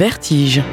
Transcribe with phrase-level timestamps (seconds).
[0.00, 0.64] Vertige.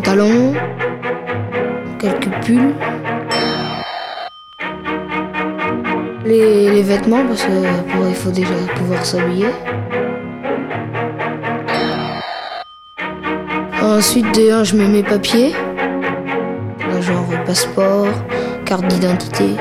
[0.00, 0.54] Pantalons,
[1.98, 2.74] quelques pulls,
[6.24, 7.50] les, vêtements parce que
[8.08, 9.48] il faut déjà pouvoir s'habiller.
[13.82, 15.52] Ensuite, de je mets mes papiers,
[17.02, 18.08] genre passeport,
[18.64, 19.56] carte d'identité.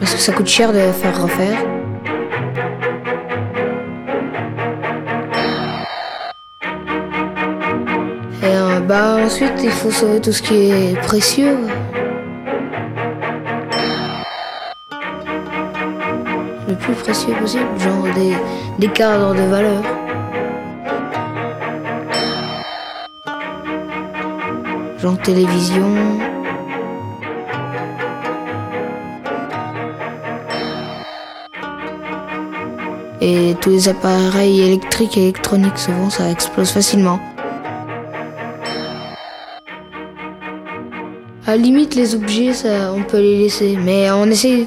[0.00, 1.71] Parce que ça coûte cher de faire refaire.
[8.92, 11.56] Bah ensuite il faut sauver tout ce qui est précieux.
[16.68, 18.34] Le plus précieux possible, genre des,
[18.78, 19.82] des cadres de valeur.
[24.98, 25.94] Genre télévision.
[33.22, 37.31] Et tous les appareils électriques et électroniques, souvent ça explose facilement.
[41.52, 43.76] À limite, les objets, ça, on peut les laisser.
[43.76, 44.64] Mais on essaie,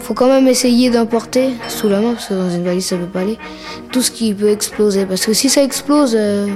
[0.00, 3.06] faut quand même essayer d'emporter sous la main, parce que dans une valise, ça peut
[3.06, 3.38] pas aller,
[3.90, 5.06] tout ce qui peut exploser.
[5.06, 6.46] Parce que si ça explose, euh,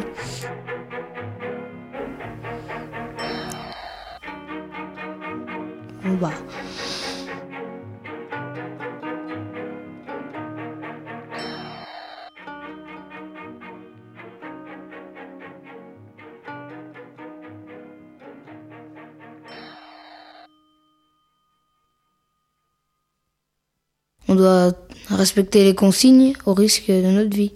[24.30, 24.70] On doit
[25.08, 27.50] respecter les consignes au risque de notre vie.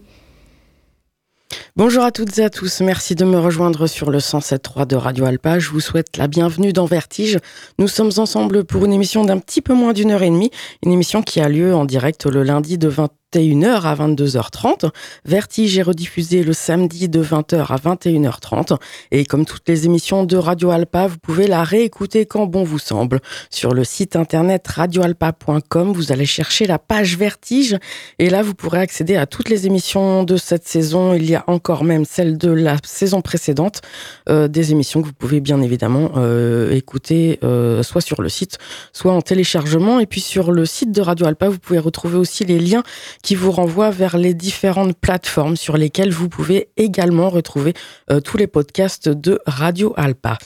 [1.77, 5.25] Bonjour à toutes et à tous, merci de me rejoindre sur le 107.3 de Radio
[5.25, 5.61] Alpa.
[5.61, 7.39] Je vous souhaite la bienvenue dans Vertige.
[7.79, 10.51] Nous sommes ensemble pour une émission d'un petit peu moins d'une heure et demie,
[10.85, 14.91] une émission qui a lieu en direct le lundi de 20 21h à 22h30.
[15.25, 18.79] Vertige est rediffusé le samedi de 20h à 21h30.
[19.11, 22.79] Et comme toutes les émissions de Radio Alpa, vous pouvez la réécouter quand bon vous
[22.79, 23.21] semble.
[23.51, 27.77] Sur le site internet radioalpa.com, vous allez chercher la page Vertige.
[28.19, 31.15] Et là, vous pourrez accéder à toutes les émissions de cette saison.
[31.15, 33.81] Il y a encore même celle de la saison précédente.
[34.29, 38.59] Euh, des émissions que vous pouvez bien évidemment euh, écouter euh, soit sur le site,
[38.93, 39.99] soit en téléchargement.
[39.99, 42.85] Et puis sur le site de Radio Alpa, vous pouvez retrouver aussi les liens
[43.25, 47.73] qui vous renvoie vers les différentes plateformes sur lesquelles vous pouvez également retrouver
[48.11, 50.37] euh, tous les podcasts de Radio Alpa.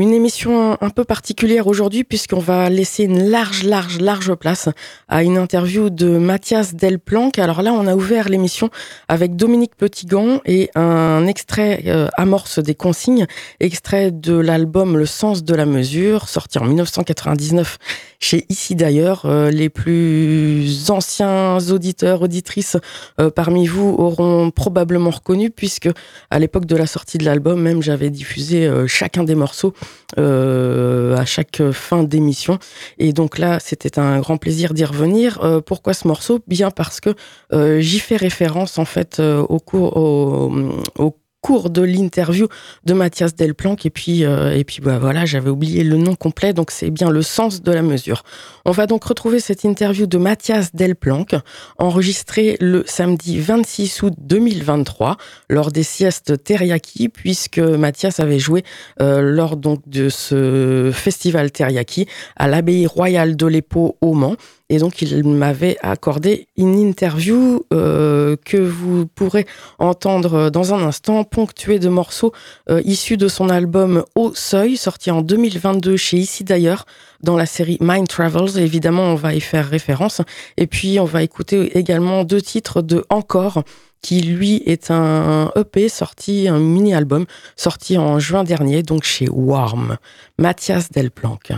[0.00, 4.70] Une émission un peu particulière aujourd'hui puisqu'on va laisser une large, large, large place
[5.08, 7.38] à une interview de Mathias Delplanque.
[7.38, 8.70] Alors là, on a ouvert l'émission
[9.08, 13.26] avec Dominique Petitgan et un extrait euh, amorce des consignes,
[13.60, 17.76] extrait de l'album Le sens de la mesure, sorti en 1999
[18.18, 19.26] chez Ici d'ailleurs.
[19.26, 22.76] Euh, les plus anciens auditeurs, auditrices
[23.20, 25.88] euh, parmi vous auront probablement reconnu puisque
[26.30, 29.74] à l'époque de la sortie de l'album, même j'avais diffusé chacun des morceaux
[30.18, 32.58] euh, à chaque fin d'émission.
[32.98, 35.42] Et donc là, c'était un grand plaisir d'y revenir.
[35.42, 36.40] Euh, pourquoi ce morceau?
[36.46, 37.14] Bien parce que
[37.52, 42.46] euh, j'y fais référence en fait au cours au, cours de l'interview
[42.84, 43.84] de Mathias Delplanque.
[43.84, 47.10] Et puis, euh, et puis bah, voilà, j'avais oublié le nom complet, donc c'est bien
[47.10, 48.22] le sens de la mesure.
[48.64, 51.34] On va donc retrouver cette interview de Mathias Delplanque,
[51.78, 55.16] enregistrée le samedi 26 août 2023,
[55.50, 58.64] lors des siestes Teriyaki, puisque Mathias avait joué
[59.00, 62.06] euh, lors donc de ce festival Teriyaki
[62.36, 64.36] à l'abbaye royale de l'Épau au Mans.
[64.72, 69.44] Et donc, il m'avait accordé une interview euh, que vous pourrez
[69.78, 72.32] entendre dans un instant, ponctuée de morceaux
[72.70, 76.86] euh, issus de son album Au Seuil, sorti en 2022 chez Ici d'ailleurs,
[77.22, 78.58] dans la série Mind Travels.
[78.58, 80.22] Évidemment, on va y faire référence.
[80.56, 83.64] Et puis, on va écouter également deux titres de Encore,
[84.00, 87.26] qui lui est un EP sorti, un mini-album
[87.56, 89.98] sorti en juin dernier, donc chez Warm.
[90.38, 91.52] Mathias Delplanque.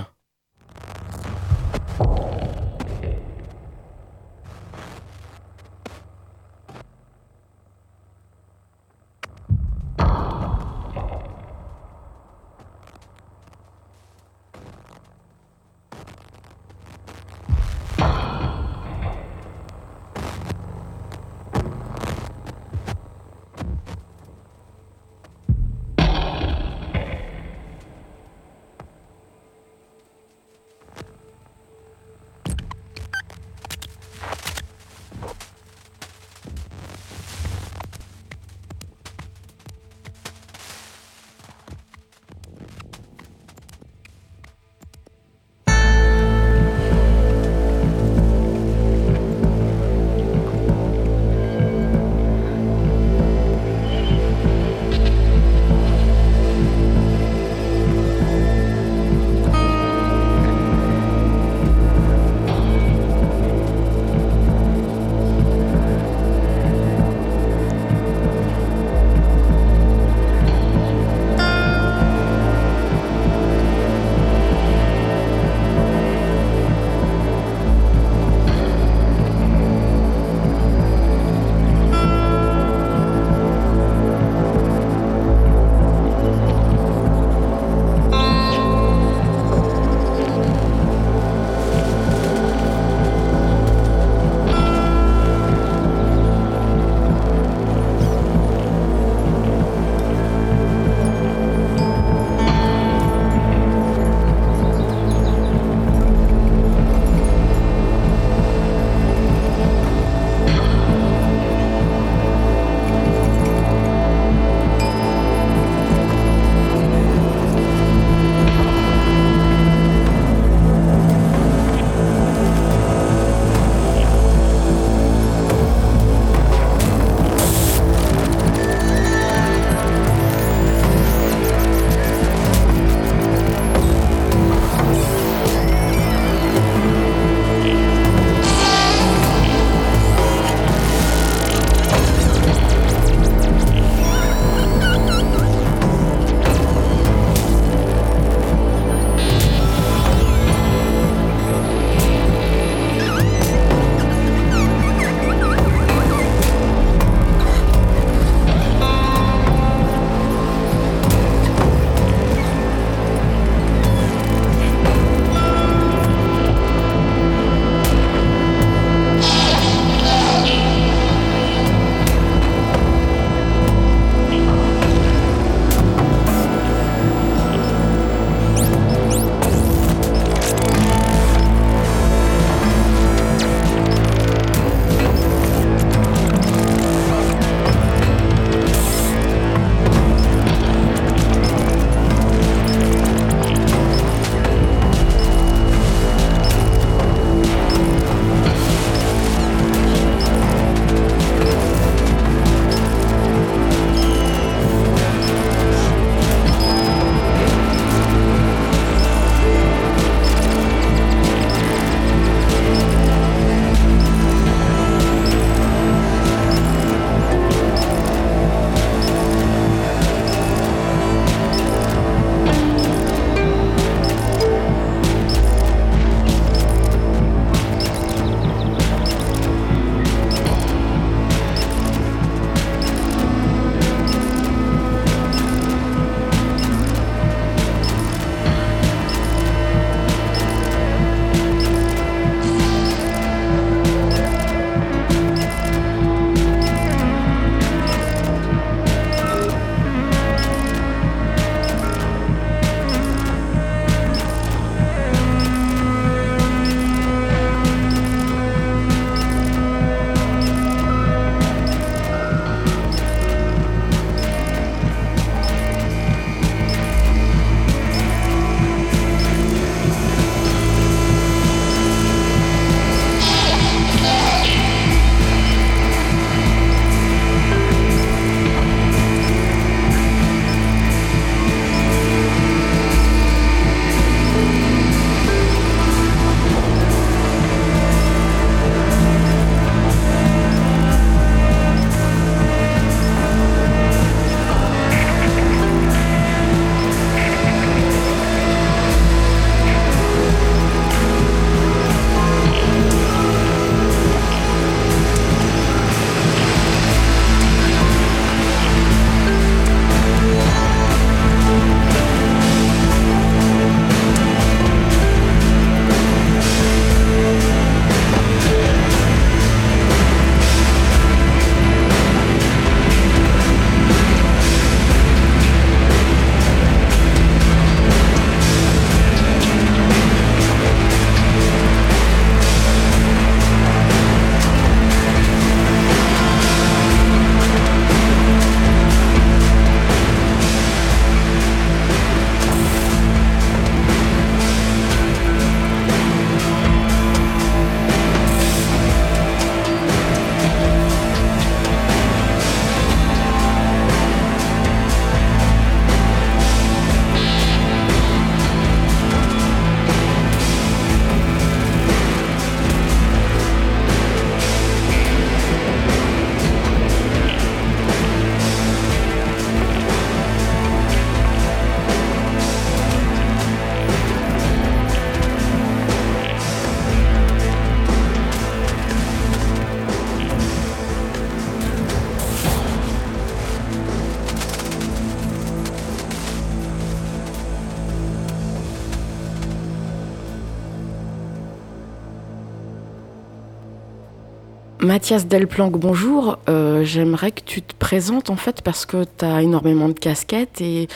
[394.85, 396.39] Mathias Delplanque, bonjour.
[396.49, 400.61] Euh, j'aimerais que tu te présentes en fait parce que tu as énormément de casquettes
[400.61, 400.89] et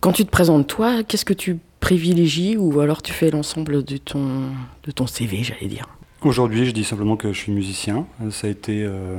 [0.00, 3.96] quand tu te présentes toi, qu'est-ce que tu privilégies ou alors tu fais l'ensemble de
[3.96, 4.50] ton,
[4.84, 5.88] de ton CV, j'allais dire?
[6.22, 8.06] Aujourd'hui, je dis simplement que je suis musicien.
[8.30, 9.16] Ça a été, euh,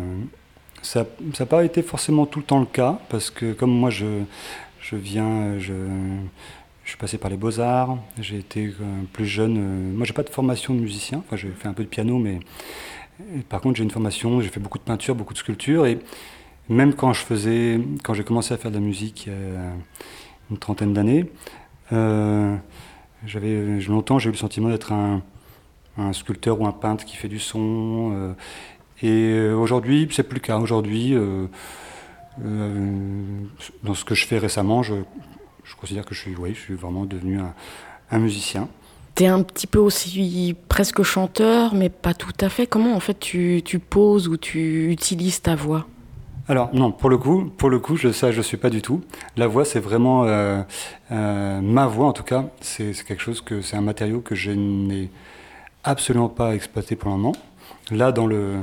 [0.84, 1.08] ça
[1.39, 4.05] n'a pas été forcément tout le temps le cas parce que comme moi je,
[4.81, 5.74] je viens, je,
[6.84, 9.93] je suis passé par les beaux-arts, j'ai été euh, plus jeune.
[9.93, 11.24] moi, j'ai pas de formation de musicien.
[11.25, 12.39] Enfin, j'ai fait un peu de piano, mais
[13.49, 15.85] par contre, j'ai une formation, j'ai fait beaucoup de peinture, beaucoup de sculpture.
[15.85, 15.99] Et
[16.69, 19.71] même quand je faisais, quand j'ai commencé à faire de la musique il y a
[20.51, 21.29] une trentaine d'années,
[21.91, 22.55] euh,
[23.25, 25.21] j'avais longtemps j'ai eu le sentiment d'être un,
[26.13, 28.13] sculpteur ou un peintre qui fait du son.
[28.13, 28.33] Euh,
[29.01, 30.57] et aujourd'hui, c'est plus le cas.
[30.57, 31.47] Aujourd'hui, euh,
[33.83, 34.95] dans ce que je fais récemment, je,
[35.77, 37.39] considère que je suis, oui, je suis vraiment devenu
[38.11, 38.69] un musicien.
[39.27, 42.67] Un petit peu aussi presque chanteur, mais pas tout à fait.
[42.67, 45.88] Comment en fait tu, poses ou tu utilises ta voix?
[46.47, 49.01] Alors non, pour le coup, pour le coup, ça je suis pas du tout.
[49.35, 50.61] La voix, c'est vraiment euh,
[51.11, 52.45] euh, ma voix en tout cas.
[52.61, 55.09] C'est quelque chose que c'est un matériau que je n'ai
[55.83, 57.35] absolument pas exploité pour le moment.
[57.91, 58.55] Là, dans le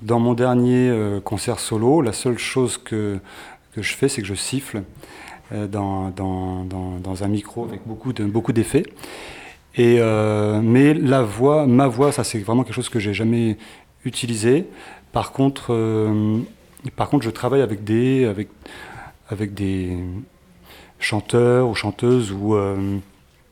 [0.00, 3.18] dans mon dernier euh, concert solo, la seule chose que
[3.72, 4.82] que je fais, c'est que je siffle
[5.50, 8.84] dans, dans, dans, dans, un micro avec beaucoup de beaucoup d'effets.
[9.78, 13.56] Euh, mais la voix, ma voix, ça c'est vraiment quelque chose que j'ai jamais
[14.04, 14.66] utilisé.
[15.12, 16.38] Par contre, euh,
[16.96, 18.48] par contre, je travaille avec des, avec,
[19.28, 19.96] avec des
[20.98, 22.98] chanteurs ou chanteuses ou, euh,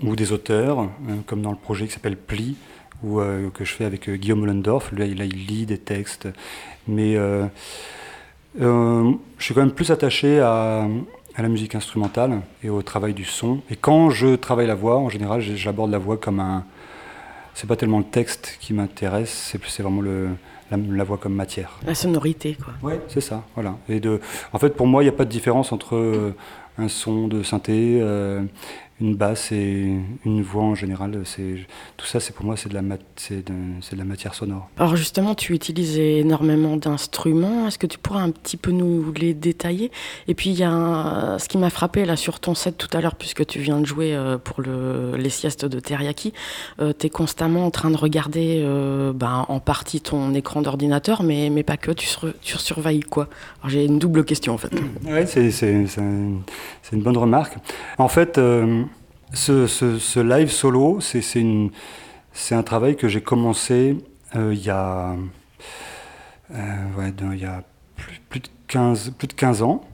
[0.03, 0.89] ou des auteurs,
[1.27, 2.57] comme dans le projet qui s'appelle Pli,
[3.05, 3.21] ou
[3.55, 4.91] que je fais avec Guillaume Ollendorf.
[4.93, 6.29] Là, il, il lit des textes.
[6.89, 7.49] Mais je
[9.39, 10.87] suis quand même plus attaché à,
[11.37, 13.61] à la musique instrumentale et au travail du son.
[13.71, 16.65] Et quand je travaille la voix, en général, j'aborde la voix comme un.
[17.55, 20.29] C'est pas tellement le texte qui m'intéresse, c'est vraiment le,
[20.71, 21.79] la, voix comme matière.
[21.87, 22.75] La sonorité, quoi.
[22.83, 23.77] Ouais, c'est ça, voilà.
[23.89, 24.21] Et de,
[24.53, 26.35] en fait, pour moi, il n'y a pas de différence entre
[26.79, 28.43] un son de synthé, euh,
[29.01, 31.21] une basse et une voix en général.
[31.25, 32.83] C'est tout ça, c'est pour moi, c'est de la
[33.17, 34.71] c'est de, de, la matière sonore.
[34.79, 37.67] Alors justement, tu utilises énormément d'instruments.
[37.67, 39.91] Est-ce que tu pourrais un petit peu nous les détailler?
[40.29, 43.03] Et puis il y a ce qui m'a frappé là sur ton set tout à
[43.03, 46.33] l'heure, puisque tu viens de jouer euh, pour le, les siestes de Teriyaki,
[46.81, 51.23] euh, tu es constamment en train de regarder euh, ben, en partie ton écran d'ordinateur,
[51.23, 51.91] mais, mais pas que.
[51.91, 52.09] Tu,
[52.41, 53.29] tu surveilles quoi?
[53.61, 54.71] Alors j'ai une double question en fait.
[55.05, 57.57] Oui, c'est une bonne remarque.
[57.99, 58.41] En fait.
[59.33, 63.97] Ce, live solo, c'est un travail que j'ai commencé
[64.35, 65.17] euh, il y a,
[66.55, 67.63] euh, il y a
[68.29, 69.85] plus, de 15, plus de 15 ans.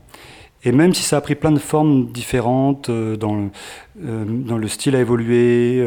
[0.64, 4.96] Et même si ça a pris plein de formes différentes, euh, dans, le, le style
[4.96, 5.84] a évolué,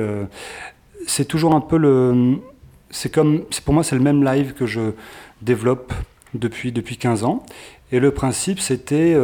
[1.07, 2.37] c'est toujours un peu le.
[2.89, 3.45] C'est comme.
[3.63, 4.91] Pour moi, c'est le même live que je
[5.41, 5.93] développe
[6.33, 7.43] depuis, depuis 15 ans.
[7.91, 9.15] Et le principe, c'était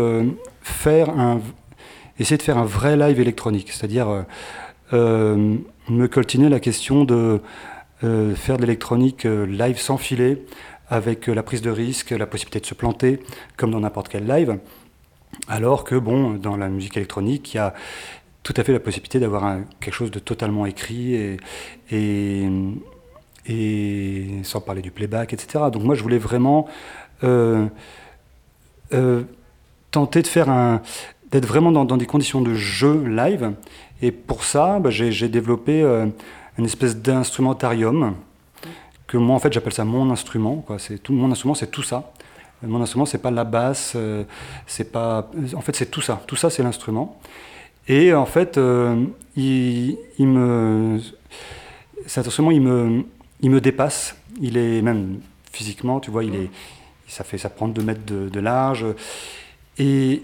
[0.62, 1.42] faire un,
[2.22, 4.22] essayer de faire un vrai live électronique, c'est-à-dire euh,
[4.94, 5.58] euh,
[5.90, 7.42] me coltiner la question de
[8.04, 10.44] euh, faire de l'électronique live sans filet,
[10.90, 13.20] avec la prise de risque, la possibilité de se planter,
[13.58, 14.60] comme dans n'importe quel live.
[15.48, 17.74] Alors que, bon, dans la musique électronique, il y a
[18.44, 21.38] tout à fait la possibilité d'avoir quelque chose de totalement écrit
[21.92, 22.50] et,
[24.44, 25.66] sans parler du playback, etc.
[25.72, 26.68] Donc moi, je voulais vraiment
[29.92, 30.82] tenter de faire un,
[31.32, 33.54] d'être vraiment dans, des conditions de jeu live.
[34.02, 36.08] Et pour ça, bah, j'ai développé euh,
[36.58, 38.16] une espèce d'instrumentarium
[39.08, 40.66] que moi, en fait, j'appelle ça mon instrument.
[40.78, 42.12] C'est tout mon instrument, c'est tout ça.
[42.64, 44.24] Mon instrument, c'est pas la basse, euh,
[44.68, 45.32] c'est pas.
[45.56, 46.22] En fait, c'est tout ça.
[46.28, 47.20] Tout ça, c'est l'instrument.
[47.88, 49.04] Et en fait, euh,
[49.36, 51.00] il, me,
[52.06, 53.04] cet instrument, il me,
[53.42, 54.16] il me dépasse.
[54.40, 55.20] Il est même
[55.52, 56.50] physiquement, tu vois, il est,
[57.08, 58.86] ça fait, ça prend 2 mètres de, de large.
[59.80, 60.22] Et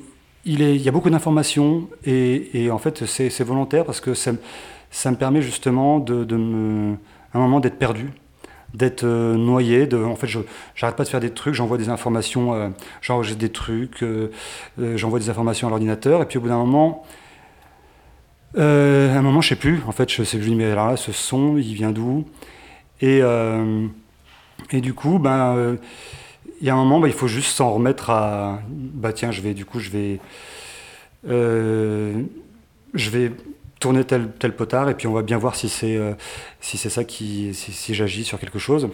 [0.47, 5.41] il, y a beaucoup d'informations et, en fait c'est volontaire parce que ça, me permet
[5.41, 6.95] justement me,
[7.33, 8.11] un moment d'être perdu,
[8.73, 9.87] d'être euh, noyé.
[9.87, 10.39] De, en fait, je
[10.81, 12.69] n'arrête pas de faire des trucs, j'envoie des informations, euh,
[13.01, 14.31] j'enregistre des trucs, euh,
[14.95, 17.03] j'envoie des informations à l'ordinateur et puis au bout d'un moment,
[18.57, 19.81] à un moment je sais plus.
[19.87, 22.25] En fait, je je dis mais là, ce son, il vient d'où
[23.01, 23.21] et,
[24.71, 25.77] et du coup, ben
[26.59, 28.59] il y a un moment, bah, il faut juste s'en remettre à.
[28.69, 30.19] Bah tiens, je vais, du coup, je vais.
[31.29, 32.21] Euh,
[32.93, 33.31] je vais
[33.79, 36.13] tourner tel, tel potard et puis on va bien voir si c'est euh,
[36.61, 37.53] si ça qui.
[37.53, 38.89] si, j'agis sur quelque chose.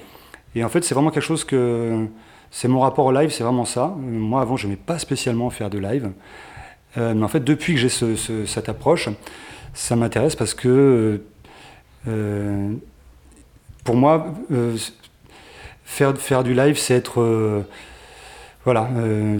[0.55, 2.05] Et en fait, c'est vraiment quelque chose que.
[2.51, 3.95] C'est mon rapport au live, c'est vraiment ça.
[3.97, 6.11] Moi, avant, je n'aimais pas spécialement faire de live.
[6.97, 9.09] Euh, mais en fait, depuis que j'ai ce, cette approche,
[9.73, 11.21] ça m'intéresse parce que.
[13.83, 14.33] pour moi
[15.85, 17.65] faire, du live, c'est être.
[18.65, 18.89] voilà,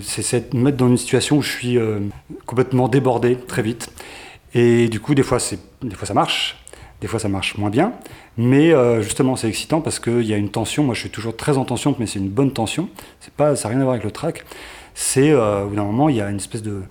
[0.01, 1.79] c'est me mettre dans une situation où je suis
[2.45, 3.89] complètement débordé très vite.
[4.53, 5.39] Et du coup, des fois,
[5.81, 6.63] des fois ça marche,
[7.01, 7.93] des fois ça marche moins bien.
[8.37, 10.83] Mais justement, c'est excitant parce qu'il y a une tension.
[10.83, 12.89] Moi, je suis toujours très en tension, mais c'est une bonne tension.
[13.37, 14.43] Pas, ça n'a rien à voir avec le track.
[14.95, 16.81] C'est, au bout d'un moment, il y a une espèce de,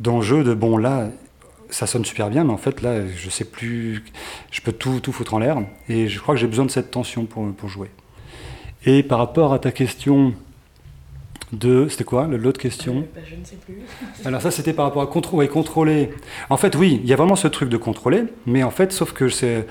[0.00, 1.08] d'enjeu de bon, là,
[1.70, 4.04] ça sonne super bien, mais en fait, là, je sais plus,
[4.50, 5.58] je peux tout, tout foutre en l'air.
[5.88, 7.90] Et je crois que j'ai besoin de cette tension pour jouer.
[8.86, 10.32] Et par rapport à ta question
[11.52, 11.88] de.
[11.88, 13.80] C'était quoi l'autre question bah, Je ne sais plus.
[14.24, 15.48] Alors, ça, c'était par rapport à contrôler.
[15.48, 16.10] contrôler.
[16.48, 19.12] En fait, oui, il y a vraiment ce truc de contrôler, mais en fait, sauf
[19.12, 19.66] que c'est.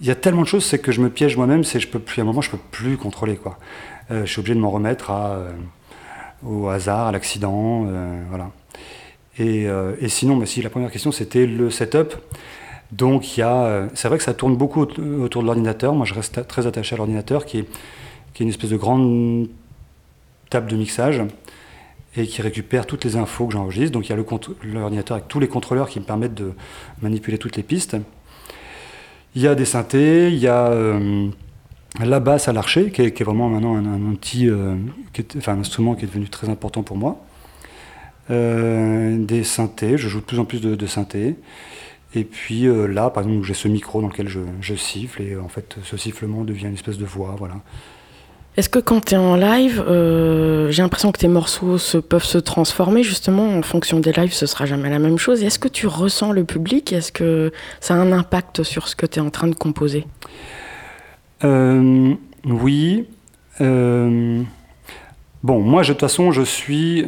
[0.00, 1.98] Il y a tellement de choses, c'est que je me piège moi-même, c'est je peux
[1.98, 3.58] plus, à un moment, je peux plus contrôler, quoi.
[4.10, 5.52] Euh, je suis obligé de m'en remettre à, euh,
[6.44, 8.50] au hasard, à l'accident, euh, voilà.
[9.40, 12.14] Euh, et, sinon, mais si la première question c'était le setup.
[12.90, 15.94] Donc il y a, euh, c'est vrai que ça tourne beaucoup autour de l'ordinateur.
[15.94, 17.66] Moi, je reste très attaché à l'ordinateur, qui est,
[18.34, 19.48] qui est une espèce de grande
[20.50, 21.22] table de mixage
[22.16, 23.92] et qui récupère toutes les infos que j'enregistre.
[23.92, 26.52] Donc il y a l'ordinateur avec tous les contrôleurs qui me permettent de
[27.00, 27.96] manipuler toutes les pistes.
[29.34, 31.28] Il y a des synthés, il y a euh,
[32.00, 34.50] la basse à l'archer, qui, est vraiment maintenant un, outil,
[35.38, 37.24] enfin un instrument qui est devenu très important pour moi.
[38.30, 41.36] Euh, des synthés, je joue de plus en plus de, synthés.
[42.14, 45.48] Et puis euh, là, par exemple, j'ai ce micro dans lequel je, siffle, et en
[45.48, 47.56] fait, ce sifflement devient une espèce de voix, voilà.
[48.56, 52.24] Est-ce que quand tu es en live, euh, j'ai l'impression que tes morceaux se, peuvent
[52.24, 55.42] se transformer justement en fonction des lives, ce sera jamais la même chose.
[55.42, 56.92] Est-ce que tu ressens le public?
[56.92, 60.06] Est-ce que ça a un impact sur ce que tu es en train de composer?
[62.44, 63.06] Oui.
[63.58, 64.46] bon,
[65.42, 67.04] moi, de toute façon, je suis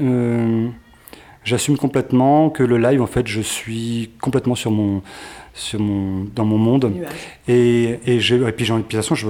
[1.44, 5.02] j'assume complètement que le live, en fait, je suis complètement sur mon,
[5.52, 6.92] sur mon, dans mon monde.
[7.46, 9.28] Et, et, et puis, de toute façon, je,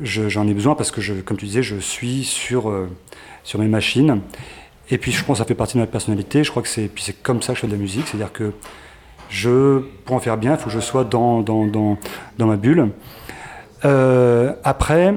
[0.00, 2.88] j'en ai besoin parce que, je, comme tu disais, je suis sur, euh,
[3.44, 4.20] sur mes machines.
[4.90, 6.44] Et puis, je pense que ça fait partie de ma personnalité.
[6.44, 8.06] Je crois que c'est, puis c'est comme ça que je fais de la musique.
[8.08, 8.52] C'est-à-dire que
[9.28, 11.98] je, pour en faire bien, il faut que je sois dans, dans, dans,
[12.38, 12.90] dans ma bulle.
[13.84, 15.14] Euh, après,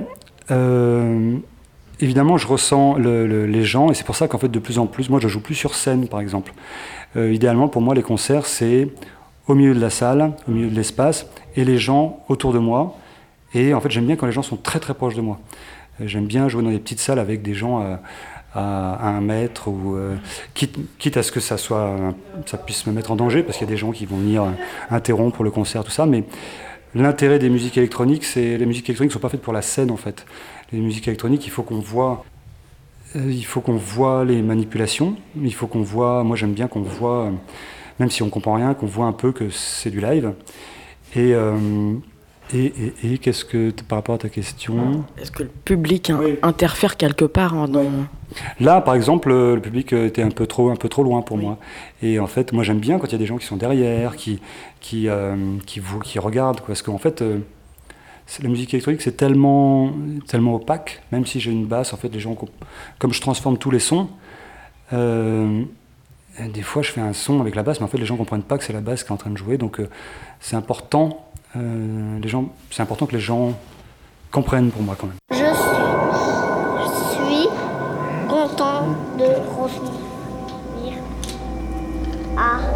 [0.51, 1.37] euh,
[1.99, 5.09] évidemment, je ressens les gens, et c'est pour ça qu'en fait, de plus en plus,
[5.09, 6.53] moi, je joue plus sur scène, par exemple.
[7.17, 8.89] Idéalement, pour moi, les concerts, c'est
[9.47, 12.97] au milieu de la salle, au milieu de l'espace, et les gens autour de moi.
[13.55, 15.39] Et en fait, j'aime bien quand les gens sont très très proches de moi.
[15.99, 17.99] Euh, j'aime bien jouer dans des petites salles avec des gens à,
[18.57, 20.15] un mètre, ou euh,
[20.53, 21.93] quitte, à ce que ça soit,
[22.45, 24.45] ça puisse me mettre en danger, parce qu'il y a des gens qui vont venir
[24.89, 26.05] interrompre le concert, tout ça.
[26.05, 26.23] Mais
[26.93, 29.97] l'intérêt des musiques électroniques, c'est les musiques électroniques sont pas faites pour la scène, en
[29.97, 30.25] fait
[30.71, 32.25] les musiques électroniques, il faut qu'on voit,
[33.15, 35.15] euh, il faut qu'on voit les manipulations.
[35.41, 37.31] Il faut qu'on voit, moi j'aime bien qu'on voit,
[37.99, 40.33] même si on comprend rien, qu'on voit un peu que c'est du live.
[41.15, 41.93] Et, euh,
[42.53, 46.11] et, et, qu'est-ce que, par rapport à ta question Est-ce que le public
[46.43, 47.85] interfère quelque part dans...
[48.59, 51.57] Là, par exemple, le public était un peu trop, un peu trop loin pour moi.
[52.01, 54.15] Et en fait, moi j'aime bien quand il y a des gens qui sont derrière,
[54.15, 54.41] qui,
[54.79, 56.61] qui, euh, qui, qui, regardent.
[56.61, 57.23] Parce qu'en fait,
[58.41, 59.91] la musique électronique, c'est tellement,
[60.27, 62.37] tellement opaque, même si j'ai une basse, en fait, les gens,
[62.99, 64.09] comme je transforme tous les sons,
[64.93, 65.63] euh,
[66.39, 68.43] des fois je fais un son avec la basse, mais en fait les gens comprennent
[68.43, 69.89] pas que c'est la basse qui est en train de jouer, donc euh,
[70.39, 71.25] c'est important,
[71.57, 72.19] euh,
[72.71, 73.53] c'est important que les gens
[74.31, 75.17] comprennent pour moi quand même.
[75.31, 75.37] Je
[77.13, 77.47] suis
[78.27, 78.87] content
[79.17, 79.25] de
[79.57, 80.99] revenir
[82.37, 82.74] à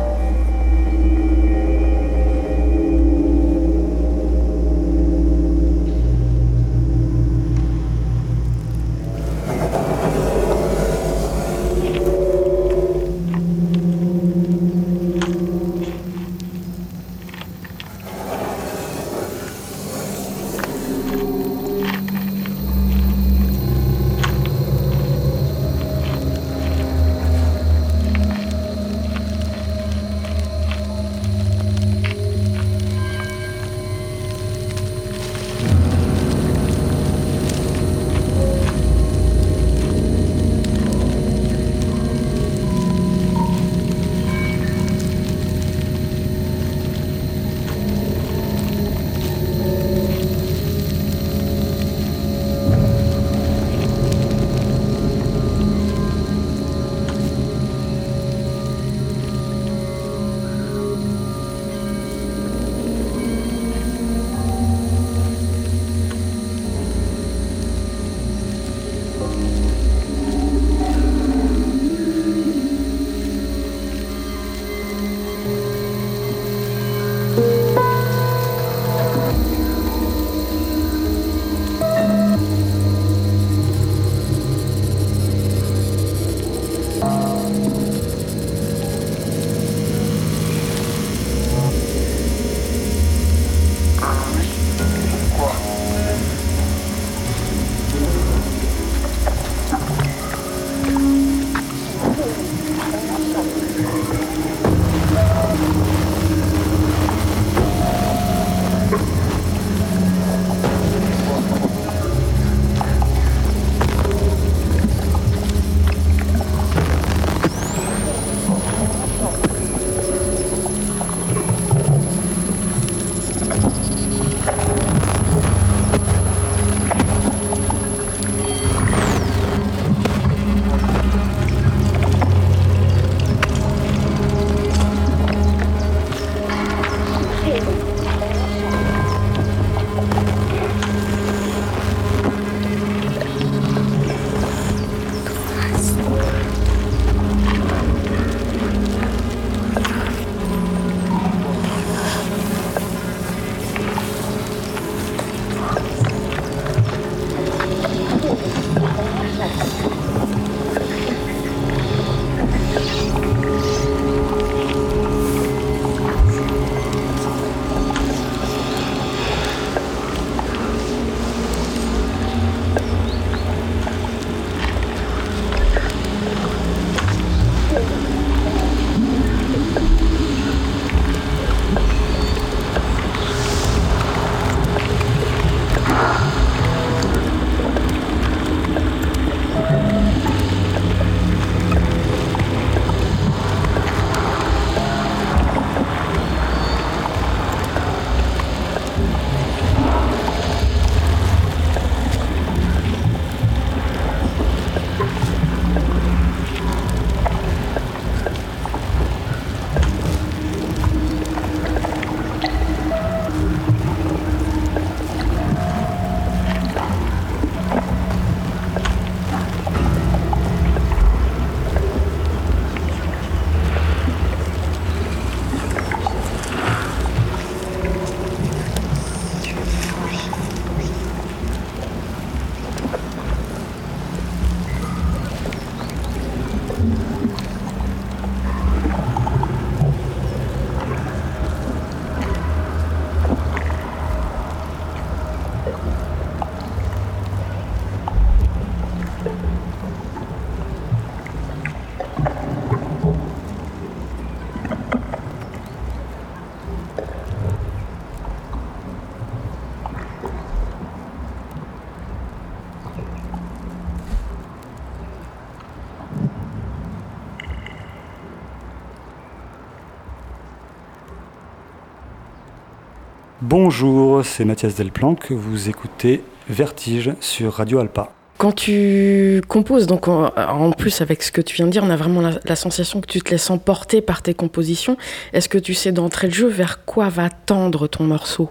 [273.41, 278.11] Bonjour, c'est Mathias Delplanque, vous écoutez Vertige sur Radio Alpa.
[278.37, 281.95] Quand tu composes, donc en, plus avec ce que tu viens de dire, on a
[281.95, 284.97] vraiment la, sensation que tu te laisses emporter par tes compositions.
[285.31, 288.49] Est-ce que tu sais d'entrée de jeu vers quoi va tendre ton morceau?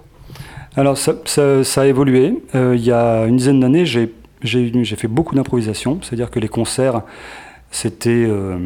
[0.74, 1.12] Alors ça,
[1.76, 2.42] a évolué.
[2.54, 4.10] Euh, il y a une dizaine d'années, j'ai
[4.96, 7.02] fait beaucoup d'improvisation, c'est-à-dire que les concerts,
[7.70, 8.24] c'était...
[8.26, 8.56] Euh,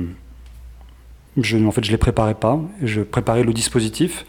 [1.36, 4.24] en fait, je les préparais pas, je préparais le dispositif,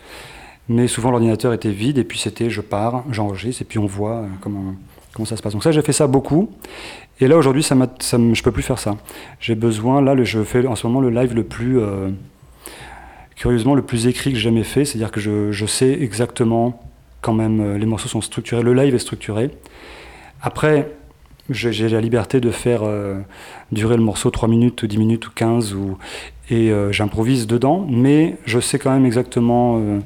[0.69, 4.17] mais souvent l'ordinateur était vide et puis c'était je pars, j'enregistre et puis on voit
[4.17, 4.75] euh, comment
[5.13, 5.53] comment ça se passe.
[5.53, 6.49] Donc ça, j'ai fait ça beaucoup.
[7.19, 8.97] Et là, aujourd'hui, ça, ça je peux plus faire ça.
[9.39, 12.09] J'ai besoin, là, je fais en ce moment le live le plus, euh,
[13.35, 14.85] curieusement, le plus écrit que j'ai jamais fait.
[14.85, 16.81] C'est-à-dire que je, je, sais exactement
[17.21, 19.51] quand même, euh, les morceaux sont structurés, le live est structuré.
[20.41, 20.89] Après,
[21.51, 22.81] j'ai la liberté de faire
[23.71, 25.97] durer le morceau 3 minutes, ou 10 minutes, ou 15, ou,
[26.49, 30.01] et j'improvise dedans, mais je sais quand même exactement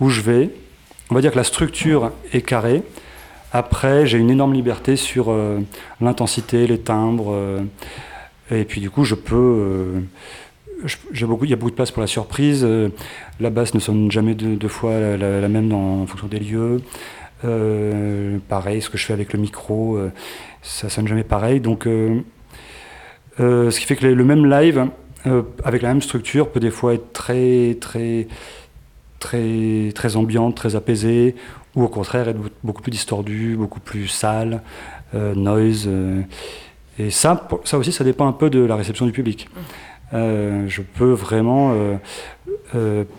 [0.00, 0.50] où je vais.
[1.10, 2.82] On va dire que la structure est carrée.
[3.52, 5.60] Après, j'ai une énorme liberté sur euh,
[6.00, 7.32] l'intensité, les timbres.
[7.32, 7.60] Euh,
[8.50, 9.36] et puis du coup, je peux...
[9.36, 10.00] Euh,
[11.12, 12.66] j'ai beaucoup, il y a beaucoup de place pour la surprise.
[13.40, 16.80] la basse ne sonne jamais deux, fois la, même dans, en fonction des lieux.
[18.48, 19.98] pareil, ce que je fais avec le micro,
[20.62, 21.58] ça sonne jamais pareil.
[21.58, 21.88] Donc,
[23.38, 24.86] ce qui fait que le même live,
[25.64, 28.28] avec la même structure, peut des fois être très, très,
[29.18, 31.34] très, très ambiante, très apaisée,
[31.74, 34.62] ou au contraire être beaucoup plus distordu, beaucoup plus sale,
[35.14, 35.84] euh, noise.
[35.86, 36.22] Euh.
[36.98, 39.48] et ça, ça aussi, ça dépend un peu de la réception du public.
[40.14, 41.74] Euh, je peux vraiment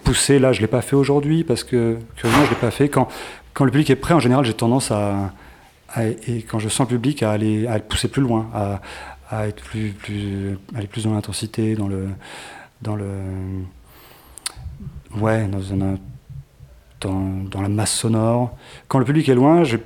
[0.03, 2.71] pousser, là je ne l'ai pas fait aujourd'hui parce que curieusement je ne l'ai pas
[2.71, 2.89] fait.
[2.89, 3.07] Quand,
[3.53, 5.33] quand le public est prêt, en général j'ai tendance à,
[6.27, 8.81] et quand je sens le public à aller, à pousser plus loin, à,
[9.29, 12.09] à être plus, plus, aller plus dans l'intensité, dans le,
[12.81, 13.05] dans le,
[15.17, 15.97] ouais, dans un
[17.01, 18.51] dans, la masse sonore.
[18.87, 19.79] Quand le public est loin, j'ai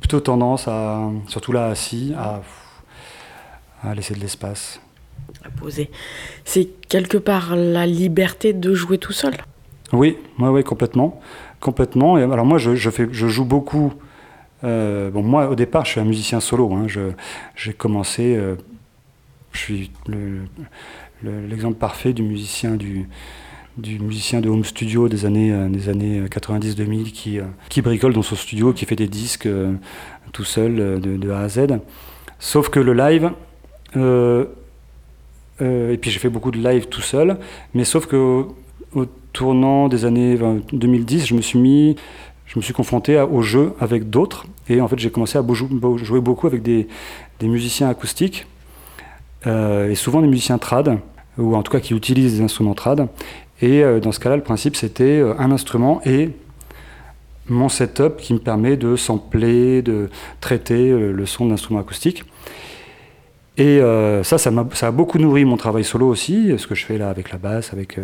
[0.00, 2.42] plutôt tendance à, surtout là assis, à,
[3.82, 4.80] à laisser de l'espace.
[5.44, 5.90] À poser.
[6.44, 9.34] C'est quelque part la liberté de jouer tout seul
[9.92, 11.20] Oui, ouais, ouais, complètement.
[11.60, 12.18] Complètement.
[12.18, 13.94] Et alors moi, je, je, fais, je joue beaucoup.
[14.64, 16.72] Euh, bon, moi, au départ, je suis un musicien solo.
[16.74, 16.86] Hein.
[17.56, 18.36] J'ai commencé.
[18.36, 18.56] Euh,
[19.52, 19.90] je suis
[21.22, 23.08] l'exemple parfait du musicien du,
[23.76, 27.82] du musicien de home studio des années, euh, des années 90-2000 euh, qui, euh, qui
[27.82, 29.48] bricole dans son studio, qui fait des disques
[30.32, 31.80] tout seul de, A à Z.
[32.38, 33.32] Sauf que le live,
[35.60, 37.38] et puis j'ai fait beaucoup de live tout seul,
[37.74, 38.44] mais sauf que
[38.94, 40.38] au, tournant des années
[40.72, 41.96] 2010, je me suis mis,
[42.46, 45.44] je me suis confronté au jeu avec d'autres, et en fait j'ai commencé à
[45.96, 46.86] jouer beaucoup avec des,
[47.40, 48.46] des musiciens acoustiques,
[49.46, 50.98] et souvent des musiciens trad,
[51.38, 53.08] ou en tout cas qui utilisent des instruments trad.
[53.60, 56.30] Et euh, dans ce cas-là, le principe, c'était euh, un instrument et
[57.48, 60.08] mon setup qui me permet de sampler, de
[60.40, 62.24] traiter euh, le son d'instrument acoustique.
[63.56, 63.78] Et
[64.24, 66.98] ça, ça, a, ça a beaucoup nourri mon travail solo aussi, ce que je fais
[66.98, 68.00] là avec la basse, avec.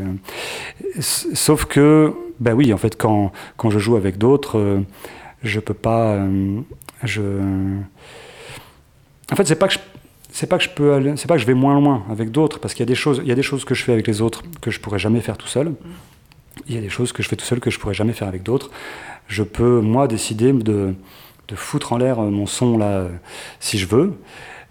[1.00, 4.80] sauf que, ben oui, en fait, quand, quand je joue avec d'autres,
[5.42, 6.24] je peux pas.
[7.02, 7.20] je.
[9.32, 9.80] En fait, c'est pas que je
[10.40, 12.72] c'est pas que je peux c'est pas que je vais moins loin avec d'autres parce
[12.72, 14.22] qu'il y a des choses il y a des choses que je fais avec les
[14.22, 15.74] autres que je pourrais jamais faire tout seul.
[16.66, 18.26] Il y a des choses que je fais tout seul que je pourrais jamais faire
[18.26, 18.70] avec d'autres.
[19.28, 20.94] Je peux moi décider de,
[21.48, 23.08] de foutre en l'air mon son là
[23.60, 24.14] si je veux.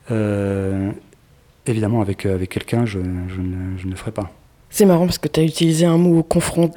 [0.10, 0.90] Euh,
[1.68, 3.36] évidemment avec euh, avec quelqu'un je, je,
[3.78, 4.32] je ne le ferai pas
[4.72, 6.26] c'est marrant parce que tu as utilisé un mot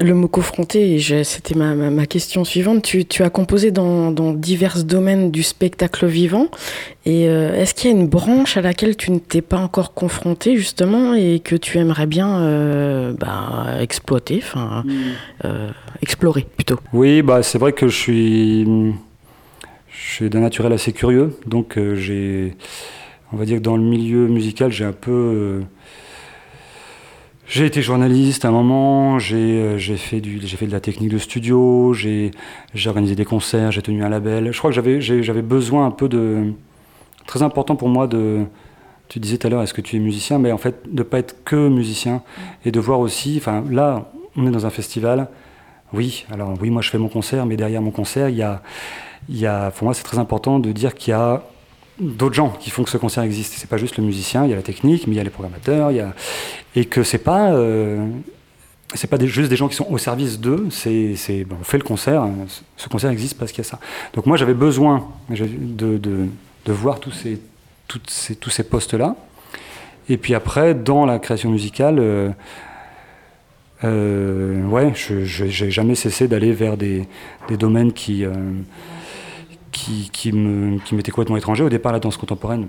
[0.01, 2.83] le mot confronté et c'était ma, ma, question suivante.
[2.83, 6.49] Tu, tu as composé dans, dans, divers domaines du spectacle vivant
[7.05, 9.93] et euh, est-ce qu'il y a une branche à laquelle tu ne t'es pas encore
[9.93, 14.93] confronté justement et que tu aimerais bien euh, bah, exploiter, enfin hmm.
[15.45, 16.79] euh, explorer plutôt?
[16.95, 22.57] Oui, bah, c'est vrai que je suis, je suis d'un naturel assez curieux, donc j'ai,
[23.33, 25.63] on va dire que dans le milieu musical j'ai un peu
[27.47, 31.93] j'ai été journaliste à un moment, j'ai euh, fait, fait de la technique de studio,
[31.93, 32.31] j'ai
[32.87, 34.53] organisé des concerts, j'ai tenu un label.
[34.53, 36.53] Je crois que j'avais besoin un peu de...
[37.27, 38.45] Très important pour moi de...
[39.09, 40.39] Tu disais tout à l'heure, est-ce que tu es musicien?
[40.39, 42.23] Mais en fait, de ne pas être que musicien
[42.65, 43.35] et de voir aussi...
[43.37, 45.29] Enfin, là, on est dans un festival.
[45.93, 48.63] Oui, alors oui, moi je fais mon concert, mais derrière mon concert, il y a...
[49.29, 51.43] Il y a pour moi, c'est très important de dire qu'il y a
[52.03, 53.55] d'autres gens qui font que ce concert existe.
[53.57, 55.31] C'est pas juste le musicien, il y a la technique, mais il y a les
[55.31, 56.15] programmateurs, il y a...
[56.77, 58.07] et que c'est pas euh,
[58.95, 60.67] c'est pas juste des gens qui sont au service d'eux.
[60.71, 62.27] C'est, c'est on fait le concert,
[62.77, 63.79] ce concert existe parce qu'il y a ça.
[64.15, 66.27] Donc moi j'avais besoin de, de,
[66.67, 67.41] de, voir tous ces,
[67.89, 69.17] toutes ces, tous ces postes là.
[70.09, 71.99] Et puis après dans la création musicale.
[71.99, 72.31] Euh,
[73.85, 77.09] euh, ouais, je n'ai jamais cessé d'aller vers des,
[77.49, 78.33] des, domaines qui, euh,
[79.73, 81.65] qui, qui m'étaient complètement étrangers.
[81.65, 82.69] Au départ, la danse contemporaine,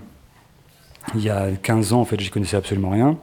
[1.15, 3.17] il y a 15 ans, en fait, j'y connaissais absolument rien.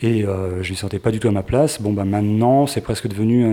[0.00, 1.80] Et euh, je ne sentais pas du tout à ma place.
[1.80, 3.44] Bon, bah, maintenant, c'est presque devenu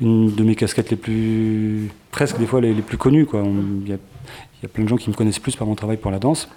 [0.00, 1.90] une de mes casquettes les plus.
[2.10, 3.26] presque des fois les, plus connues.
[3.32, 6.18] Il y, a plein de gens qui me connaissent plus par mon travail pour la
[6.18, 6.48] danse.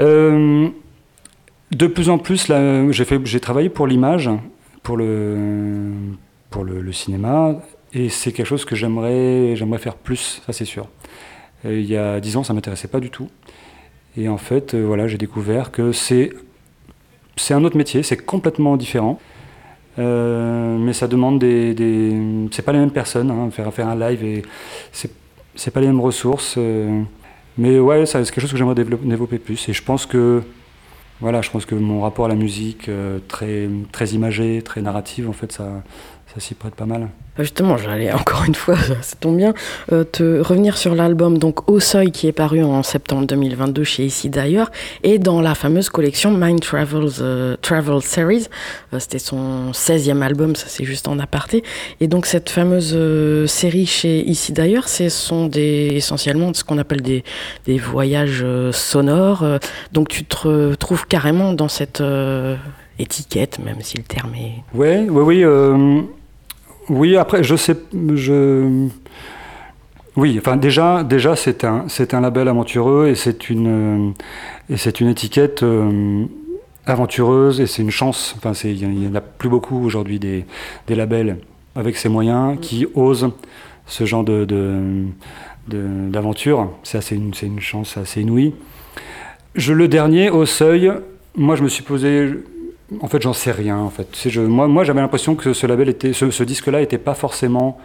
[0.00, 0.68] Euh,
[1.70, 2.50] de plus en plus,
[2.90, 4.30] j'ai travaillé pour l'image,
[4.82, 5.92] pour le,
[6.92, 7.56] cinéma,
[7.92, 10.88] et c'est quelque chose que j'aimerais faire plus, ça c'est sûr.
[11.64, 13.28] il y a dix ans, ça m'intéressait pas du tout.
[14.16, 16.32] Et en fait, euh, voilà, j'ai découvert que c'est
[17.50, 19.20] un autre métier, c'est complètement différent.
[19.98, 22.14] Euh, mais ça demande des, des
[22.50, 24.42] c'est pas les mêmes personnes hein, faire faire un live et
[24.92, 27.00] c'est pas les mêmes ressources euh.
[27.56, 30.42] mais ouais c'est quelque chose que j'aimerais développer, plus et je pense que
[31.20, 35.30] voilà, je pense que mon rapport à la musique, euh, très, très imagé, très narrative,
[35.30, 35.82] en fait, ça,
[36.36, 37.00] ça s'y prête pas mal.
[37.00, 39.54] Bah, justement, j'allais encore une fois, ça tombe bien,
[39.90, 44.04] euh, te revenir sur l'album donc Au Seuil qui est paru en septembre 2022 chez
[44.04, 44.70] Ici d'ailleurs
[45.02, 48.48] et dans la fameuse collection Mind Travels euh, Travel Series.
[48.92, 51.62] Euh, c'était son 16e album, ça c'est juste en aparté.
[52.00, 52.96] Et donc cette fameuse
[53.48, 57.24] série chez Ici d'ailleurs, ce sont des, essentiellement ce qu'on appelle des,
[57.64, 59.42] des voyages sonores.
[59.92, 62.02] donc tu te retrouves carrément dans cette
[62.98, 64.62] étiquette, même si le terme est...
[64.74, 66.06] Oui, oui, oui.
[66.88, 67.76] Oui, après, je sais.
[68.14, 68.88] Je...
[70.16, 74.14] Oui, enfin, déjà, déjà c'est un, c'est un label aventureux et c'est une,
[74.70, 76.24] et c'est une étiquette euh,
[76.86, 78.34] aventureuse et c'est une chance.
[78.38, 80.46] Enfin, il n'y en a plus beaucoup aujourd'hui des,
[80.86, 81.38] des, labels
[81.74, 83.30] avec ces moyens qui osent
[83.86, 84.46] ce genre de,
[85.68, 86.70] d'aventure.
[86.82, 88.54] C'est, assez une, c'est une chance assez inouïe.
[89.54, 90.92] Je, le dernier, au seuil,
[91.34, 92.30] moi, je me suis posé
[93.00, 93.78] en fait, j'en sais rien.
[93.78, 94.06] En fait,
[94.46, 97.78] moi, j'avais l'impression que ce label était, ce, disque-là, était pas forcément,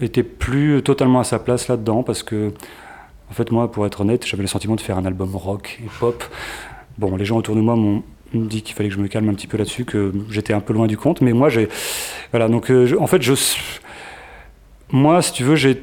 [0.00, 2.52] était plus totalement à sa place là-dedans, parce que,
[3.30, 5.88] en fait, moi, pour être honnête, j'avais le sentiment de faire un album rock et
[5.98, 6.22] pop.
[6.98, 8.02] Bon, les gens autour de moi m'ont
[8.34, 10.72] dit qu'il fallait que je me calme un petit peu là-dessus, que j'étais un peu
[10.72, 11.68] loin du compte, mais moi, j'ai,
[12.30, 13.32] voilà, donc, euh, en fait, je,
[14.90, 15.82] moi, si tu veux, j'ai,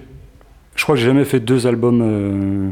[0.75, 2.01] je crois que j'ai jamais fait deux albums.
[2.03, 2.69] Euh,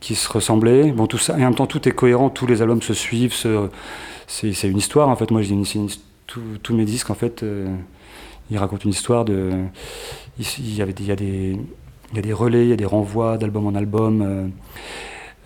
[0.00, 0.92] qui se ressemblaient.
[0.92, 3.32] Bon, tout ça, et en même temps, tout est cohérent, tous les albums se suivent,
[4.26, 5.30] c'est une histoire en fait.
[5.30, 5.42] Moi,
[6.26, 7.74] tous mes disques en fait, euh,
[8.50, 9.50] ils racontent une histoire de.
[10.38, 14.22] Il y, a des, relais, il y a des renvois d'album en album.
[14.22, 14.46] Euh,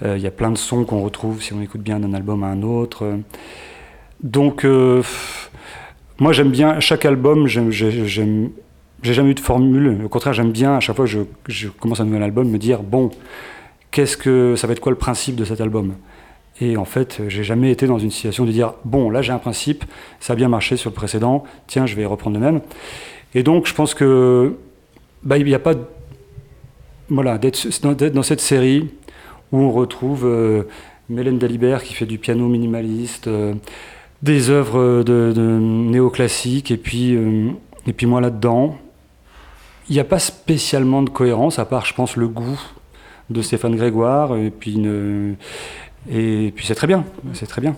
[0.03, 2.43] euh, il y a plein de sons qu'on retrouve si on écoute bien d'un album
[2.43, 3.19] à un autre.
[4.23, 4.67] Donc,
[6.19, 7.47] moi, j'aime bien chaque album.
[7.47, 7.71] J'ai
[9.03, 10.01] jamais eu de formule.
[10.05, 12.59] Au contraire, j'aime bien à chaque fois que je, je, commence un nouvel album me
[12.59, 13.11] dire bon,
[13.91, 15.95] qu'est-ce que ça va être quoi le principe de cet album?
[16.61, 19.39] Et en fait, j'ai jamais été dans une situation de dire bon, là j'ai un
[19.39, 19.85] principe,
[20.21, 22.61] ça a bien marché sur le précédent, tiens, je vais reprendre le même.
[23.35, 24.57] Et donc, je pense que
[25.23, 25.75] bah, il n'y a pas
[27.09, 27.67] voilà d'être
[28.11, 28.91] dans, cette série
[29.53, 30.65] où on retrouve euh,
[31.09, 33.55] Mélène Dalibert qui fait du piano minimaliste, euh,
[34.23, 37.51] des œuvres de, néoclassiques, et puis euh,
[37.87, 38.77] et puis moi là-dedans,
[39.89, 42.61] il n'y a pas spécialement de cohérence à part, je pense, le goût
[43.31, 45.37] de Stéphane Grégoire et puis une
[46.09, 47.77] et puis c'est très bien, c'est très bien.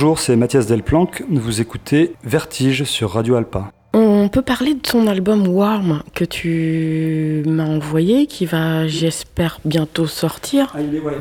[0.00, 1.24] Bonjour, c'est Mathias Delplanque.
[1.28, 3.72] Vous écoutez Vertige sur Radio Alpa.
[3.94, 10.06] On peut parler de ton album Warm que tu m'as envoyé, qui va, j'espère, bientôt
[10.06, 10.76] sortir.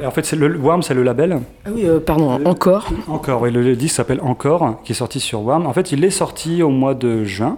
[0.05, 1.39] En fait, c'est le Warm, c'est le label.
[1.65, 2.93] Ah oui, euh, pardon, Encore.
[3.07, 5.65] Encore, oui, le, disque s'appelle Encore, qui est sorti sur Warm.
[5.65, 7.57] En fait, il est sorti au mois de juin.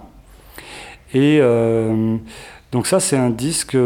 [1.12, 2.16] Et euh,
[2.72, 3.76] donc ça, c'est un disque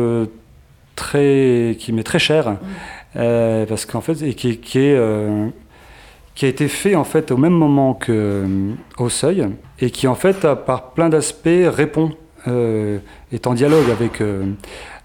[0.94, 2.58] très, qui m'est très cher,
[3.16, 5.48] euh, parce qu'en fait, et qui, qui est euh,
[6.34, 8.44] qui a été fait en fait au même moment que
[8.98, 9.46] euh, Seuil
[9.80, 12.12] et qui en fait par plein d'aspects répond
[12.48, 12.98] euh,
[13.32, 14.52] est en dialogue avec euh,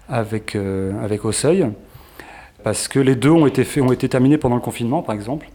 [0.08, 1.68] avec Au Seuil
[2.64, 5.48] parce que les deux ont été faits ont été terminés pendant le confinement par exemple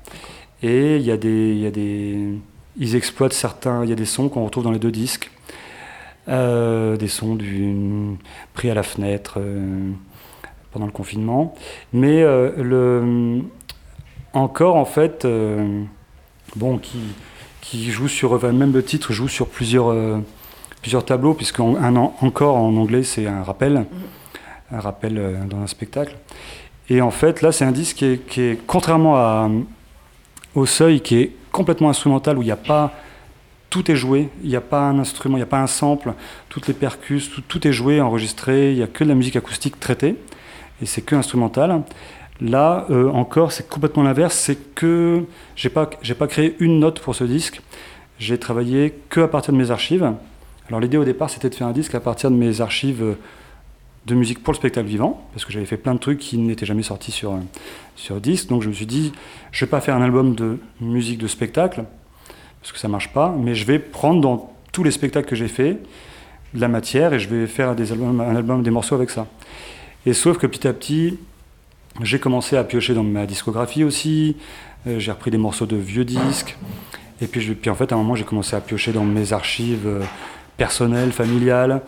[0.64, 2.40] et il y a des il y a des
[2.78, 5.30] ils exploitent certains il y a des sons qu'on retrouve dans les deux disques
[6.28, 7.76] des sons du
[8.56, 9.40] pris à la fenêtre
[10.72, 11.54] pendant le confinement
[11.94, 13.44] mais le
[14.36, 15.84] encore en fait, euh,
[16.56, 16.80] bon,
[17.62, 20.20] qui, joue sur, enfin, même titre joue sur plusieurs, euh,
[21.06, 23.86] tableaux, puisque un encore en anglais c'est un rappel,
[24.72, 26.16] un rappel euh, dans un spectacle.
[26.90, 29.50] Et en fait là c'est un disque qui est, contrairement
[30.54, 32.94] au seuil, qui est complètement instrumental, où il n'y a pas
[33.72, 36.14] tout est joué, il n'y a pas un instrument, il n'y a pas un sample,
[36.50, 39.36] toutes les percus, tout, tout est joué, enregistré, il n'y a que de la musique
[39.36, 40.16] acoustique traitée,
[40.82, 41.82] et c'est que instrumental.
[42.42, 44.36] Là, euh, encore, c'est complètement l'inverse.
[44.36, 45.24] C'est que
[45.56, 47.62] j'ai pas, j'ai pas créé une note pour ce disque.
[48.20, 50.14] J'ai travaillé que à partir de mes archives.
[50.68, 53.14] Alors l'idée au départ, c'était de faire un disque à partir de mes archives euh,
[54.06, 56.66] de musique pour le spectacle vivant, parce que j'avais fait plein de trucs qui n'étaient
[56.66, 57.40] jamais sortis sur euh,
[57.96, 58.50] sur disque.
[58.50, 59.14] Donc je me suis dit,
[59.52, 61.86] je vais pas faire un album de musique de spectacle,
[62.62, 65.48] parce que ça marche pas, mais je vais prendre dans tous les spectacles que j'ai
[65.48, 65.78] fait
[66.54, 69.28] de la matière et je vais faire un album, des morceaux avec ça.
[70.06, 71.18] Et sauf que petit à petit,
[72.02, 74.36] j'ai commencé à piocher dans ma discographie aussi.
[74.88, 76.58] Euh, j'ai repris des morceaux de vieux disques.
[77.22, 79.32] Et puis, je- puis en fait, à un moment, j'ai commencé à piocher dans mes
[79.34, 80.02] archives euh,
[80.58, 81.82] personnelles, familiales.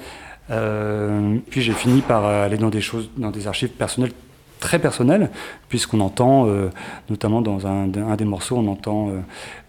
[0.50, 4.14] Euh, puis j'ai fini par aller dans des choses, dans des archives personnelles
[4.60, 5.30] très personnelles,
[5.70, 6.70] puisqu'on entend, euh,
[7.10, 9.20] notamment dans un, des morceaux, on entend euh,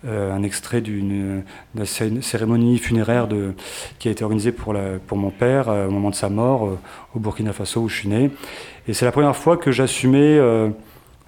[0.07, 1.43] euh, un extrait d'une
[1.75, 3.55] d'une cé- cérémonie funéraire de,
[3.99, 4.75] qui a été organisée pour,
[5.07, 6.79] pour mon père au moment de sa mort
[7.15, 8.31] au Burkina Faso où je suis né.
[8.87, 10.41] Et c'est la première fois que j'assumais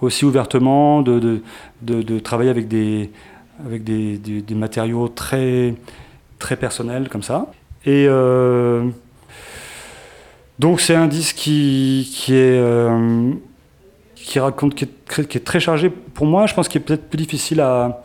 [0.01, 1.43] aussi ouvertement de,
[1.83, 3.11] de, de, travailler avec des,
[3.67, 5.75] avec des, matériaux très,
[6.39, 7.53] très personnels comme ça.
[7.85, 8.07] Et
[10.59, 12.61] donc c'est un disque qui, qui est...
[14.25, 17.61] qui raconte, qui est, très- chargé pour moi, je pense qu'il est peut-être plus difficile
[17.61, 18.03] à,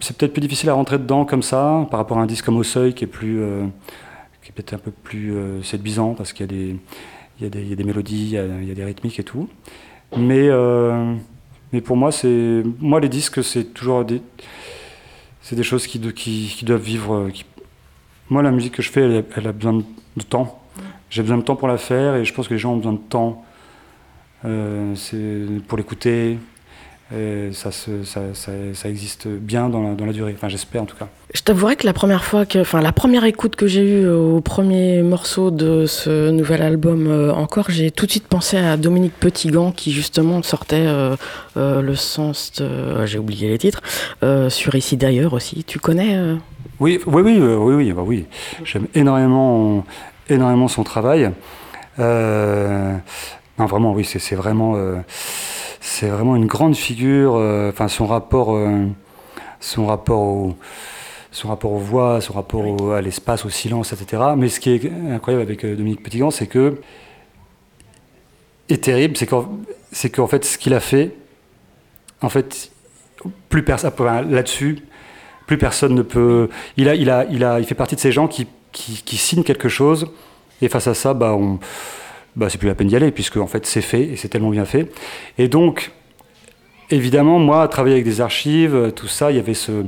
[0.00, 2.56] c'est peut-être plus difficile à rentrer dedans comme ça, par rapport à un disque comme
[2.56, 3.66] Au Seuil qui est plus, euh,
[4.42, 6.76] qui est peut-être un peu plus euh, séduisant parce qu'il y a des,
[7.40, 9.48] y y a des mélodies, il y a, des rythmiques et tout.
[10.16, 11.14] Mais, euh,
[11.72, 14.22] mais pour moi, c'est, moi les disques, c'est toujours des,
[15.42, 15.98] c'est des choses qui,
[16.64, 17.14] doivent vivre.
[17.14, 17.30] euh,
[18.28, 20.60] moi, la musique que je fais, elle, a besoin de, temps.
[21.10, 22.94] J'ai besoin de temps pour la faire et je pense que les gens ont besoin
[22.94, 23.45] de temps
[25.68, 26.38] pour l'écouter.
[27.16, 30.32] Et ça, se- ça, ça, ça existe bien dans la, dans la durée.
[30.36, 31.06] Enfin, j'espère en tout cas.
[31.32, 34.40] Je t'avouerai que la première fois que, enfin, la première écoute que j'ai eue au
[34.40, 39.12] premier morceau de ce nouvel album euh, encore, j'ai tout de suite pensé à Dominique
[39.20, 41.14] Petitgant qui justement sortait euh,
[41.56, 43.82] euh, le sens de, euh, j'ai oublié les titres,
[44.24, 45.62] euh, sur ici d'ailleurs aussi.
[45.62, 46.34] Tu connais euh?
[46.80, 48.24] Oui, oui, oui, euh, oui, oui, bah oui.
[48.64, 49.86] J'aime énormément,
[50.28, 51.30] énormément son travail.
[52.00, 52.96] Euh,
[53.66, 54.96] vraiment, oui, c'est vraiment, euh,
[55.80, 57.34] c'est vraiment une grande figure.
[57.36, 58.86] euh, Enfin, son rapport, euh,
[59.60, 60.56] son rapport au,
[61.32, 64.22] son rapport aux voix, son rapport au- à l'espace, au silence, etc.
[64.36, 66.80] Mais ce qui est incroyable avec Dominique Petitgant, c'est que
[68.68, 69.26] est terrible, c'est
[70.10, 71.14] qu'en fait, ce qu'il a fait,
[72.22, 72.70] en fait,
[73.48, 73.92] plus personne
[74.30, 74.78] là-dessus,
[75.46, 76.48] plus personne ne peut.
[76.76, 79.16] Il a, il a, il a, il fait partie de ces gens qui, qui, qui
[79.16, 80.08] signent quelque chose,
[80.62, 81.58] et face à ça, bah, on,
[82.36, 84.50] bah, c'est plus la peine d'y aller, puisque en fait, c'est fait et c'est tellement
[84.50, 84.92] bien fait.
[85.38, 85.90] Et donc,
[86.90, 89.84] évidemment, moi, travailler avec des archives, euh, tout ça, il y avait ce.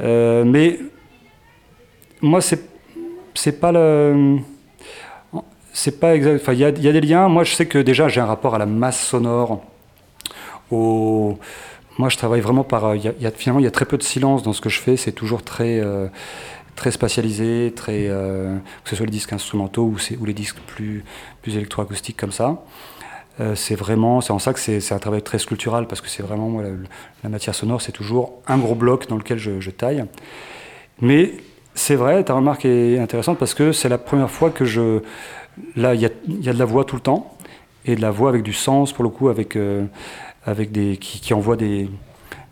[0.00, 0.78] euh, mais
[2.22, 2.60] moi, c'est,
[3.34, 4.38] c'est pas le.
[5.72, 6.40] C'est pas exact.
[6.40, 7.28] Enfin, il y y a des liens.
[7.28, 9.62] Moi, je sais que déjà, j'ai un rapport à la masse sonore,
[10.70, 11.38] au.
[11.98, 12.86] Moi, je travaille vraiment par.
[12.86, 14.80] euh, y a, finalement, il y a très peu de silence dans ce que je
[14.80, 14.96] fais.
[14.96, 15.80] C'est toujours très,
[16.80, 21.04] très spatialisé, très, euh, que ce soit les disques instrumentaux ou, ou les disques plus,
[21.42, 22.64] plus électroacoustiques comme ça.
[23.38, 26.22] Euh, c'est vraiment, c'est en ça que c'est un travail très sculptural parce que c'est
[26.22, 26.62] vraiment
[27.22, 30.06] la, matière sonore, c'est toujours un gros bloc dans lequel je, taille.
[31.02, 31.34] Mais
[31.74, 35.00] c'est vrai, ta remarque est intéressante parce que c'est la première fois que je,
[35.76, 36.08] là, il y a,
[36.52, 37.36] de la voix tout le temps
[37.84, 39.84] et de la voix avec du sens pour le coup, avec, euh,
[40.46, 41.90] avec des qui, envoie des,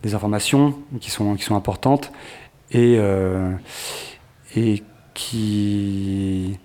[0.03, 2.13] des informations qui sont, qui sont importantes
[2.73, 2.99] et,
[4.57, 4.83] et
[5.15, 6.59] qui.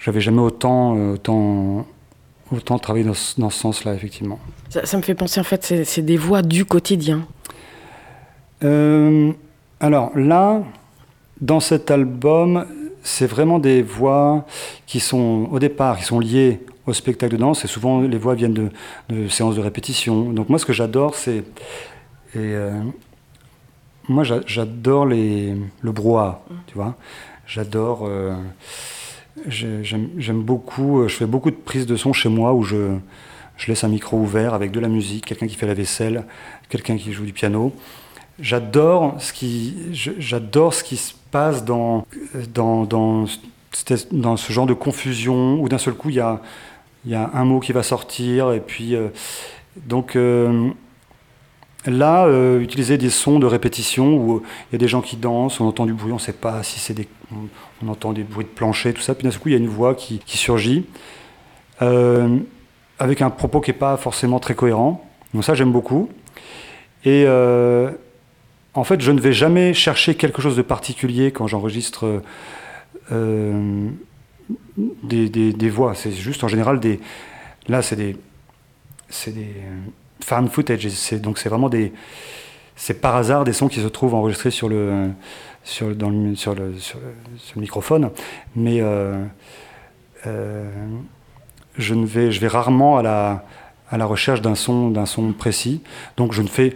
[0.00, 1.86] J'avais jamais autant, autant,
[2.52, 4.38] autant travaillé dans, dans ce sens-là, effectivement.
[4.68, 7.26] Ça, me fait penser, en fait, c'est des voix du quotidien.
[8.60, 10.62] alors là,
[11.40, 12.66] dans cet album,
[13.02, 14.44] c'est vraiment des voix
[14.86, 18.34] qui sont, au départ, qui sont liées au spectacle de danse, et souvent les voix
[18.34, 18.70] viennent
[19.08, 20.32] de, séances de répétition.
[20.32, 21.44] Donc moi, ce que j'adore, c'est...
[22.36, 22.80] Euh,
[24.08, 26.94] moi, j'adore les, le brouhaha, tu vois.
[27.46, 28.06] J'adore...
[28.06, 28.34] Euh,
[29.48, 31.00] j'aime beaucoup...
[31.00, 32.96] Euh, je fais beaucoup de prises de son chez moi où je,
[33.56, 36.24] je laisse un micro ouvert avec de la musique, quelqu'un qui fait la vaisselle,
[36.68, 37.72] quelqu'un qui joue du piano.
[38.38, 42.06] J'adore ce qui, j'adore ce qui se passe dans,
[42.52, 43.24] dans, dans,
[44.12, 46.42] dans, ce genre de confusion où d'un seul coup il y a,
[47.06, 49.08] y a un mot qui va sortir et puis euh,
[49.86, 50.68] donc euh,
[51.86, 55.60] là euh, utiliser des sons de répétition où il y a des gens qui dansent,
[55.60, 57.08] on entend du bruit, on ne sait pas si c'est des,
[57.82, 59.68] on, entend des bruits de plancher, tout ça, puis d'un coup il y a une
[59.68, 60.86] voix qui, surgit
[61.80, 65.06] avec un propos qui n'est pas forcément très cohérent.
[65.34, 66.08] Donc ça j'aime beaucoup
[67.04, 67.26] et
[68.76, 72.22] en fait, je ne vais jamais chercher quelque chose de particulier quand j'enregistre
[73.10, 73.88] euh,
[75.02, 75.94] des, voix.
[75.94, 77.00] C'est juste en général des.
[77.68, 78.16] Là, c'est des.
[79.08, 79.54] C'est des
[80.26, 80.88] fan footage.
[81.22, 81.92] Donc, c'est vraiment des.
[82.74, 85.10] C'est par hasard des sons qui se trouvent enregistrés sur le,
[85.62, 86.74] sur, le, sur, le,
[87.56, 88.10] microphone.
[88.54, 89.24] Mais euh,
[90.26, 90.68] euh,
[91.78, 93.44] je, ne vais, je vais rarement à la,
[93.88, 95.80] à la recherche d'un son, d'un son précis.
[96.16, 96.74] Donc, je ne fais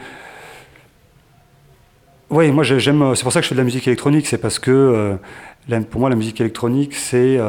[2.31, 3.17] oui, moi j'aime.
[3.17, 4.29] C'est pour ça que je fais de la musique électronique.
[4.29, 7.41] C'est parce que euh, pour moi la musique électronique c'est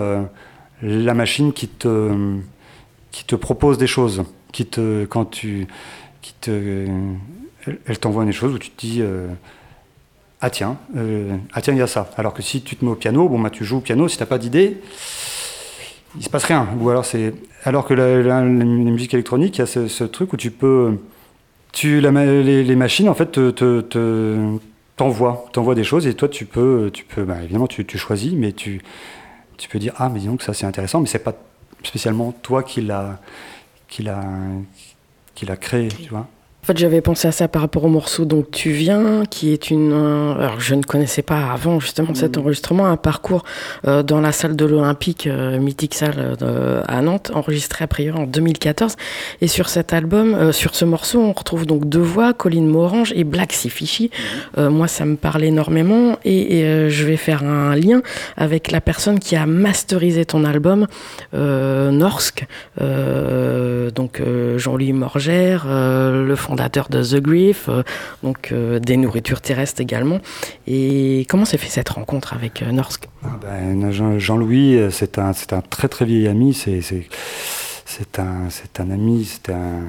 [0.82, 2.40] la machine qui te
[3.12, 4.68] qui te propose des choses, qui
[5.10, 5.68] quand tu
[6.48, 9.28] elle, t'envoie des choses où tu te dis euh,
[10.42, 10.78] ah tiens
[11.54, 12.10] ah tiens il y a ça.
[12.18, 14.08] Alors que si tu te mets au piano, bon bah tu joues au piano.
[14.08, 14.78] Si t'as pas d'idée,
[16.18, 16.68] il se passe rien.
[16.80, 17.34] Ou alors c'est
[17.64, 20.98] alors que la, musique électronique, il y a ce, truc où tu peux
[21.72, 24.60] tu, la, les, machines en fait te, te
[25.76, 28.82] des choses et toi tu peux, tu peux, bah, évidemment tu, tu, choisis, mais tu,
[29.58, 31.36] tu peux dire ah mais disons que ça c'est intéressant, mais c'est pas
[31.84, 33.20] spécialement toi qui l'a,
[33.92, 34.24] qui l'a,
[35.36, 36.28] qui l'a créé, tu vois.
[36.64, 39.72] En fait, j'avais pensé à ça par rapport au morceau Donc Tu viens, qui est
[39.72, 39.94] une.
[39.94, 42.42] Euh, alors, je ne connaissais pas avant justement cet mm.
[42.42, 43.44] enregistrement, un parcours
[43.88, 46.38] euh, dans la salle de l'Olympique, euh, mythique salle
[46.88, 48.96] à Nantes, enregistré a priori en 2014.
[49.42, 53.24] Et sur cet album, sur ce morceau, on retrouve donc deux voix, Colline Morange et
[53.24, 54.12] Black Sifichi.
[54.56, 54.68] Mm.
[54.68, 58.02] moi, ça me parle énormément et, je vais faire un lien
[58.38, 60.86] avec la personne qui a masterisé ton album,
[61.34, 62.46] Norsk,
[62.80, 64.22] donc
[64.58, 67.82] Jean-Louis Morgère, le fondateur de The Grief, euh,
[68.24, 70.20] donc euh, des nourritures terrestres également.
[70.68, 73.08] Et comment s'est fait cette rencontre avec euh, Norsk?
[73.24, 73.90] Ah ben,
[74.20, 76.82] Jean-Louis, c'est un, un très très vieil ami, c'est,
[78.20, 78.50] un,
[78.80, 79.84] un ami, c'est un,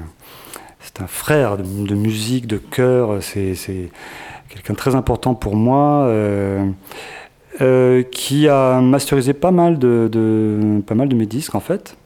[0.79, 3.55] c'est un frère de, musique, de chœur, c'est,
[4.47, 6.09] quelqu'un très important pour moi.
[8.11, 11.97] qui a masterisé pas mal de, pas mal de mes disques en fait.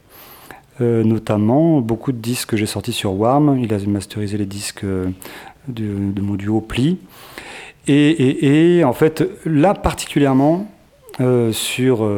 [0.80, 3.58] Euh, notamment beaucoup de disques que j'ai sortis sur Warm.
[3.60, 5.10] Il a masterisé les disques euh,
[5.66, 6.98] de, mon duo Pli.
[7.88, 10.70] Et, en fait, là particulièrement,
[11.20, 12.08] euh, sur,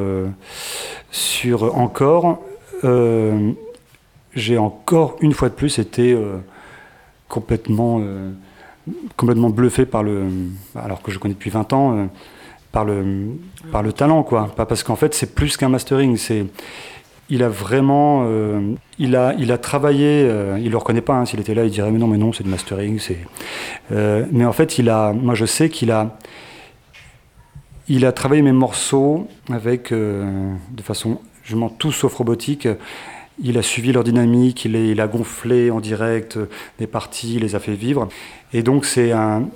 [1.10, 2.42] sur Encore,
[4.34, 6.18] j'ai encore une fois de plus été
[7.28, 8.02] complètement,
[9.16, 10.24] complètement bluffé par le.
[10.74, 12.08] Alors que je connais depuis 20 ans.
[12.72, 13.36] par le,
[13.70, 14.52] par le talent, quoi.
[14.56, 16.16] Parce qu'en fait, c'est plus qu'un mastering.
[16.16, 16.46] C'est,
[17.30, 20.24] il a vraiment, euh, il a, il a travaillé.
[20.28, 21.14] Euh, il le reconnaît pas.
[21.14, 23.00] Hein, S'il était là, il dirait mais non, mais non, c'est du mastering.
[23.92, 25.12] Euh, mais en fait, il a.
[25.12, 26.18] Moi, je sais qu'il a.
[27.88, 32.68] Il a travaillé mes morceaux avec de façon, je mens tout sauf robotique.
[33.42, 36.38] Il a suivi leur dynamique, il, a gonflé en direct
[36.78, 38.08] des parties, il les a fait vivre.
[38.52, 39.48] Et donc c'est un,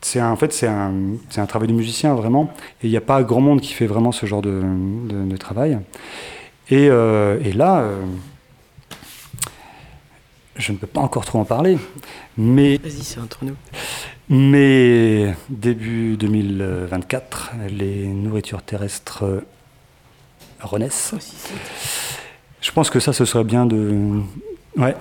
[0.00, 0.92] c'est en fait c'est un,
[1.36, 2.52] un, travail de musicien vraiment.
[2.82, 5.78] Et il n'y a pas grand monde qui fait vraiment ce genre de travail.
[6.72, 8.04] Euh, et, là, euh,
[10.56, 11.78] je ne peux pas encore trop en parler,
[12.36, 12.78] mais.
[12.78, 13.56] Vas-y, c'est entre nous.
[14.28, 19.24] Mais début 2024, les nourritures terrestres
[20.60, 21.14] renaissent.
[22.60, 24.20] Je pense que ça, ce serait bien de.
[24.76, 24.94] Ouais.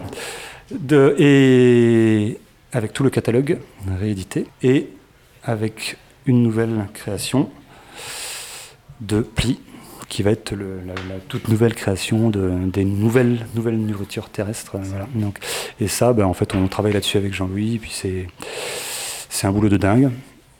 [0.71, 2.39] De, et
[2.73, 3.59] avec tout le catalogue
[3.99, 4.89] réédité et
[5.43, 7.49] avec une nouvelle création
[8.99, 9.59] de plis
[10.09, 10.93] qui va être la,
[11.27, 14.77] toute nouvelle création de, des nouvelles, nouvelles nourritures terrestres.
[15.15, 15.39] Donc,
[15.79, 18.27] et ça, ben, en fait, on travaille là-dessus avec Jean-Louis, puis c'est,
[19.29, 20.11] c'est un boulot de dingue.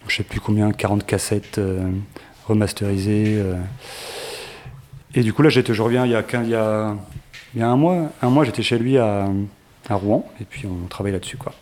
[0.08, 1.60] Je sais plus combien, 40 cassettes
[2.48, 3.42] remasterisées.
[5.16, 6.96] Et du coup, là, je reviens il y a, il y a,
[7.54, 9.28] il y a un mois, un mois j'étais chez lui à,
[9.90, 11.38] à Rouen, et puis on travaille là-dessus.
[11.38, 11.54] quoi.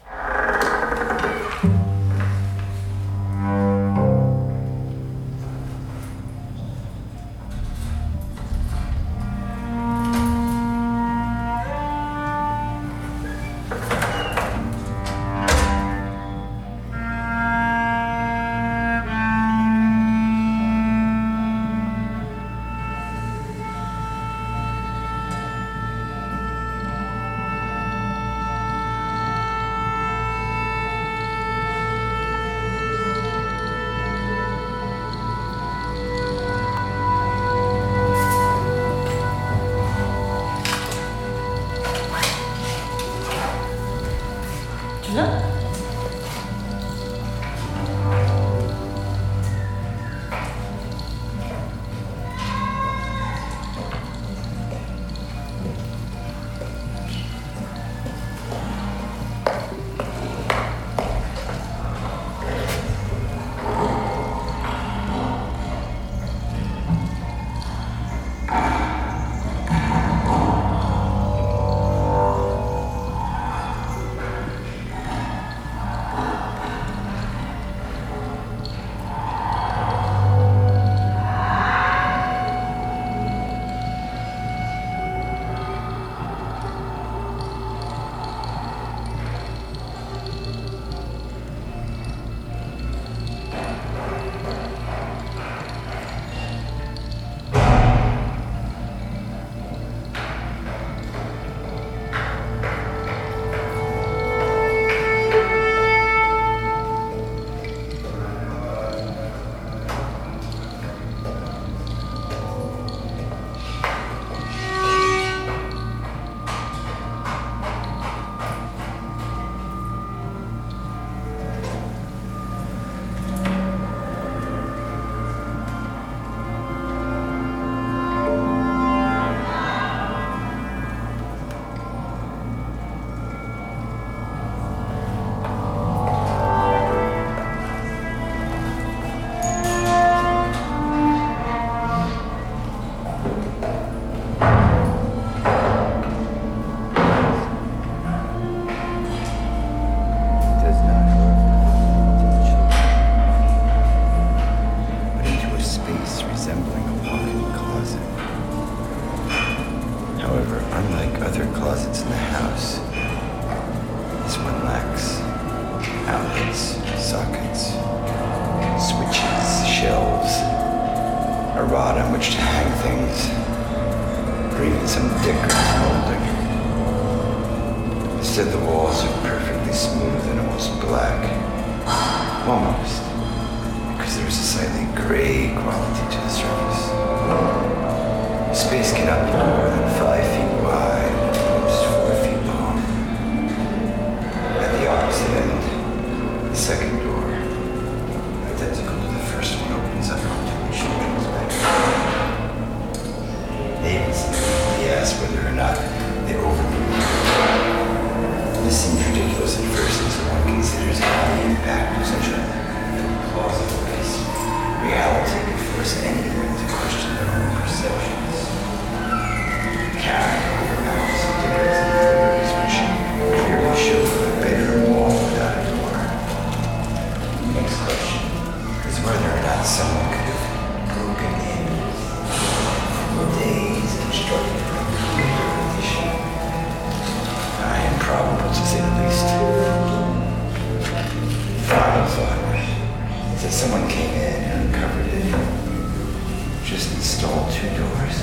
[246.95, 248.17] install two doors?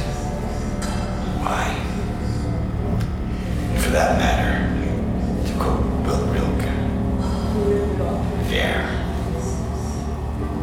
[1.45, 1.65] Why?
[3.71, 4.59] And for that matter,
[5.47, 6.69] to quote Will Rilke,
[8.49, 8.89] there.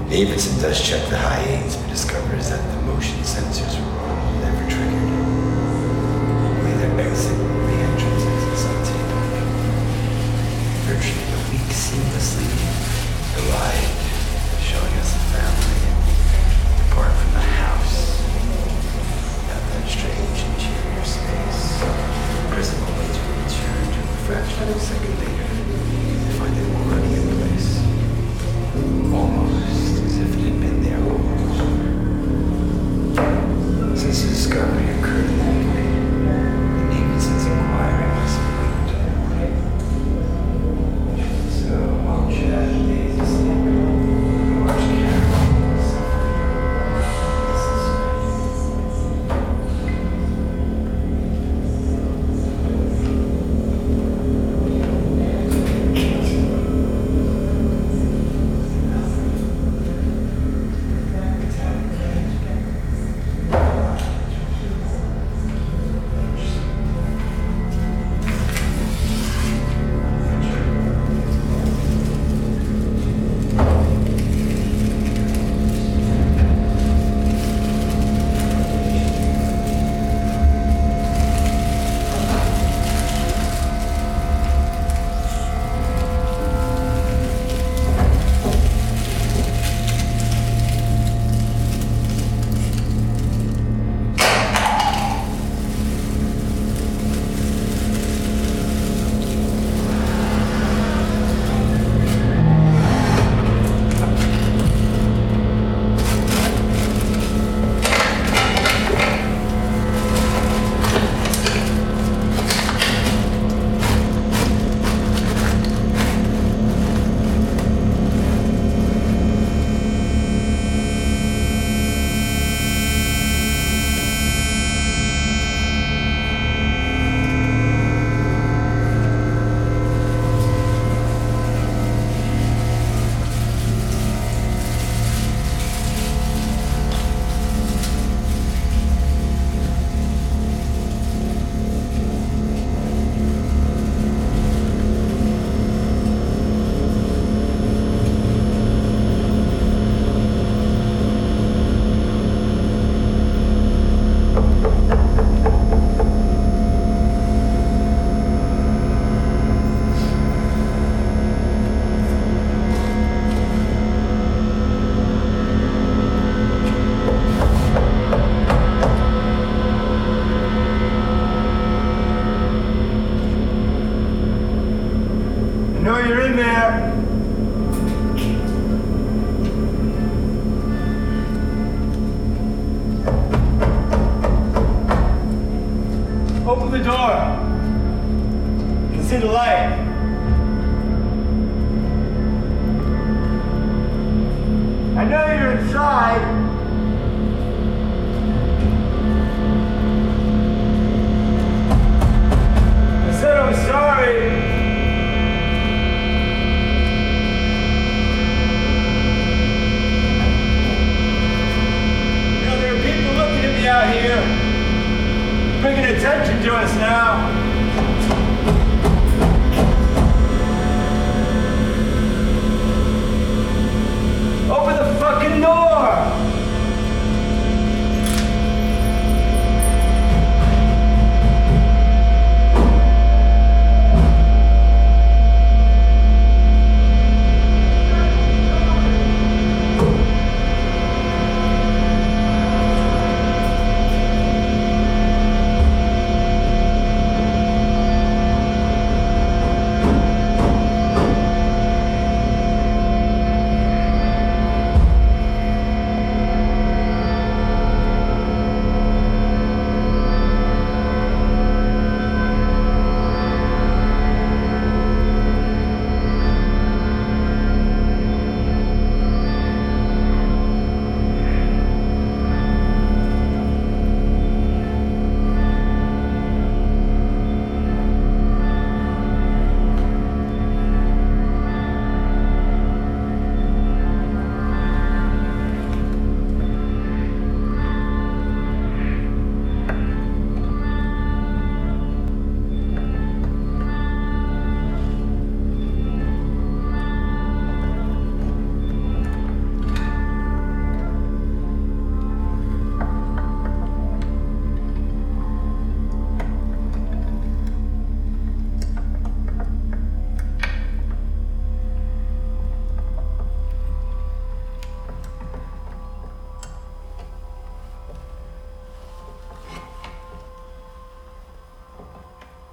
[0.10, 4.70] Davidson does check the high aids, but discovers that the motion sensors were all never
[4.70, 5.10] triggered.
[6.50, 7.38] Only their exit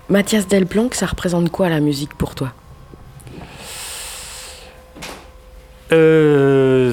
[0.09, 2.53] Mathias Delplanque, ça représente quoi la musique pour toi?
[5.93, 6.93] Euh,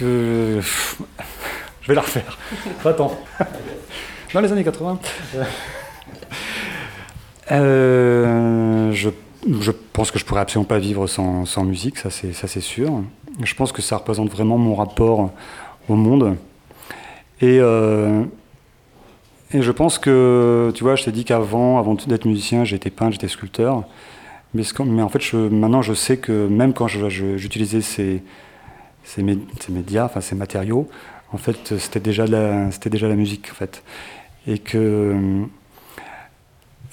[0.00, 0.60] je
[1.86, 2.38] vais la refaire.
[2.84, 3.18] Attends.
[4.32, 4.98] Dans les années 80.
[7.52, 12.48] Euh, je, pense que je pourrais absolument pas vivre sans, sans musique, ça c'est, ça
[12.48, 13.02] c'est sûr.
[13.42, 15.30] Je pense que ça représente vraiment mon rapport
[15.88, 16.36] au monde.
[17.40, 18.24] Et, euh,
[19.52, 23.12] et je pense que, tu vois, je t'ai dit qu'avant, avant d'être musicien, j'étais peintre,
[23.12, 23.84] j'étais sculpteur.
[24.54, 28.22] Mais, en fait, maintenant, je sais que même quand j'utilisais ces,
[29.04, 30.88] ces, mé- ces médias, enfin ces matériaux,
[31.32, 32.70] en fait, c'était déjà la,
[33.14, 33.82] musique, en fait.
[34.46, 35.44] Et que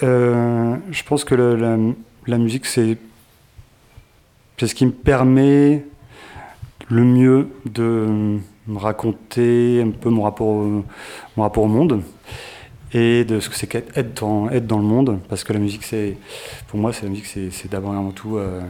[0.03, 2.97] euh, je pense que la, musique, c'est
[4.59, 5.85] ce qui me permet
[6.89, 10.63] le mieux de me raconter un peu mon rapport
[11.35, 12.01] mon rapport au monde
[12.93, 16.17] et de ce que c'est qu'être être dans, le monde parce que la musique c'est
[16.67, 18.61] pour moi c'est la musique c'est d'abord avant tout euh,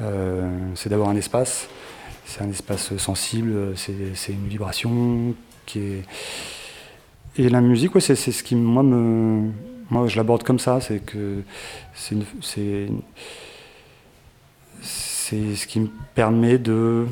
[0.00, 1.68] euh, c'est d'abord un espace.
[2.24, 6.04] C'est un espace sensible c'est une vibration qui est
[7.36, 9.50] et la musique c'est ce qui moi me
[9.90, 10.80] moi je l'aborde comme ça.
[10.80, 11.42] C'est que
[11.94, 12.16] c'est
[14.80, 17.06] c'est ce qui me permet de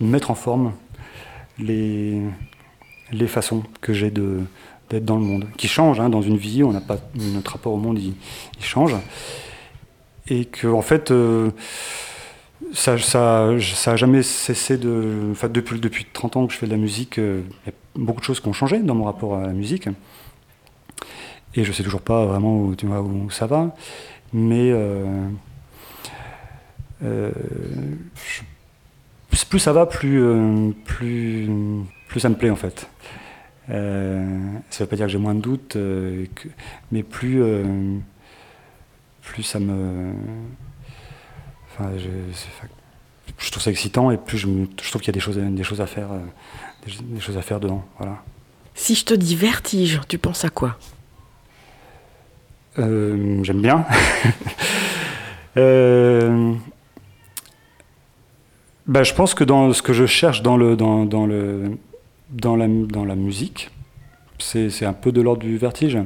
[0.00, 0.72] mettre en forme
[1.58, 2.22] les,
[3.12, 4.40] les façons que j'ai de
[4.90, 7.72] d'être dans le monde, qui changent hein, dans une vie, on n'a pas notre rapport
[7.72, 8.14] au monde, il,
[8.60, 8.94] change,
[10.28, 11.50] et que en fait euh,
[12.74, 16.76] ça, ça, jamais cessé de, enfin depuis depuis 30 ans que je fais de la
[16.76, 19.46] musique, euh, il y a beaucoup de choses qui ont changé dans mon rapport à
[19.46, 19.88] la musique,
[21.54, 23.74] et je sais toujours pas vraiment où, tu vois, où ça va,
[24.32, 25.30] mais euh,
[29.34, 30.22] plus- ça va, plus,
[30.84, 31.48] plus,
[32.08, 32.88] plus ça me plaît en fait.
[33.70, 34.24] Euh,
[34.70, 36.48] ça veut pas dire que j'ai moins de doutes, euh, que-
[36.90, 37.98] mais plus, euh,
[39.22, 40.12] plus ça me.
[41.70, 45.20] Enfin, je, trouve ça excitant et plus je, me- je trouve qu'il y a des
[45.20, 46.08] choses, des choses à faire,
[46.84, 47.84] des, des choses à faire dedans.
[47.98, 48.22] Voilà.
[48.74, 50.76] Si je te dis vertige, tu penses à quoi?
[52.76, 53.84] J'aime bien.
[58.90, 61.78] Bah, je pense que dans ce que je cherche dans, le, dans, dans, le,
[62.30, 63.70] dans, la, dans la musique,
[64.38, 65.98] c'est un peu de l'ordre du vertige.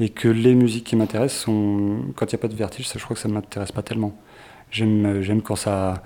[0.00, 1.98] Et que les musiques qui m'intéressent sont.
[2.16, 3.82] Quand il n'y a pas de vertige, ça, je crois que ça ne m'intéresse pas
[3.82, 4.18] tellement.
[4.72, 6.02] J'aime quand ça.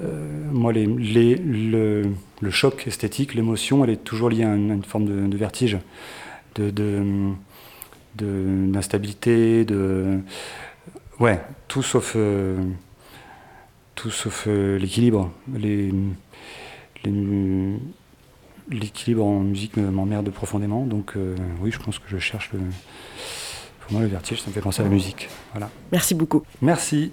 [0.00, 2.04] euh, moi, les, les, le,
[2.40, 5.78] le choc esthétique, l'émotion, elle est toujours liée à une, forme de, vertige.
[6.54, 6.72] De,
[8.14, 10.20] d'instabilité, de,
[11.18, 12.62] ouais, tout sauf, euh,
[13.96, 15.32] tout sauf euh, l'équilibre.
[15.52, 15.92] Les-
[18.70, 22.60] l'équilibre en musique me- m'emmerde profondément, donc euh, oui, je pense que je cherche le.
[23.80, 25.28] Pour moi, le vertige, ça me fait penser à la musique.
[25.52, 25.68] Voilà.
[25.90, 26.42] Merci beaucoup.
[26.62, 27.12] Merci.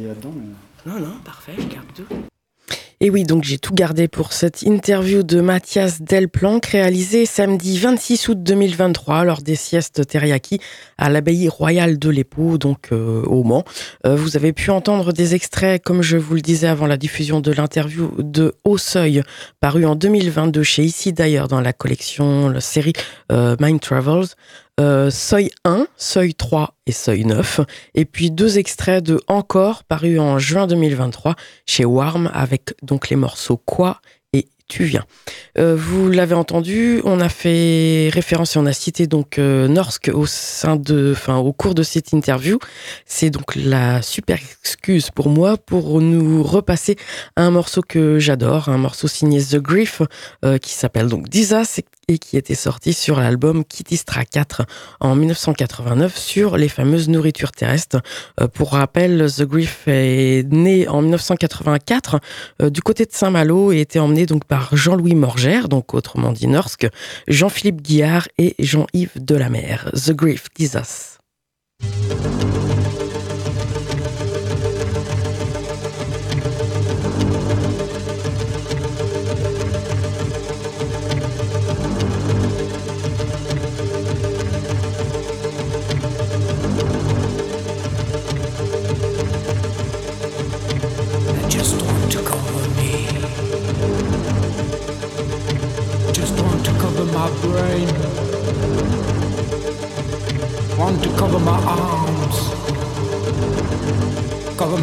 [0.00, 0.90] Là-dedans, mais...
[0.90, 2.04] Non, non, parfait, je garde tout.
[3.00, 8.28] Et oui, donc j'ai tout gardé pour cette interview de Mathias Delplanque réalisée samedi 26
[8.28, 10.60] août 2023 lors des siestes teriyaki
[10.96, 13.64] à l'abbaye royale de l'Épau, donc euh, au Mans.
[14.06, 17.40] Euh, vous avez pu entendre des extraits, comme je vous le disais avant la diffusion
[17.40, 19.22] de l'interview de Haut Seuil,
[19.60, 22.94] paru en 2022 chez Ici d'ailleurs dans la collection, la série
[23.32, 24.28] euh, Mind Travels.
[24.80, 27.60] Euh, Seuil 1, Seuil 3 et Seuil 9.
[27.94, 33.14] Et puis deux extraits de Encore, paru en juin 2023 chez Warm, avec donc les
[33.14, 34.00] morceaux Quoi
[34.32, 35.04] et Tu viens.
[35.58, 40.10] Euh, vous l'avez entendu, on a fait référence et on a cité donc euh, Norsk
[40.12, 42.58] au de, au cours de cette interview.
[43.06, 46.96] C'est donc la super excuse pour moi pour nous repasser
[47.36, 50.02] un morceau que j'adore, un morceau signé The Grief
[50.44, 51.78] euh, qui s'appelle donc Disas
[52.08, 54.62] et qui était sorti sur l'album Kittistra 4
[55.00, 58.00] en 1989 sur les fameuses nourritures terrestres.
[58.40, 62.20] Euh, pour rappel, The Grief est né en 1984
[62.62, 66.46] euh, du côté de Saint-Malo et était emmené donc par Jean-Louis Morgère, donc autrement dit
[66.46, 66.86] Norsk,
[67.28, 69.76] Jean-Philippe Guillard et Jean-Yves Delamer.
[69.94, 71.18] The Grief, Disas.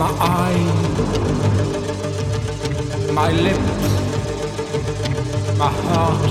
[0.01, 1.11] My eyes.
[3.13, 3.83] My lips.
[5.61, 6.29] My heart.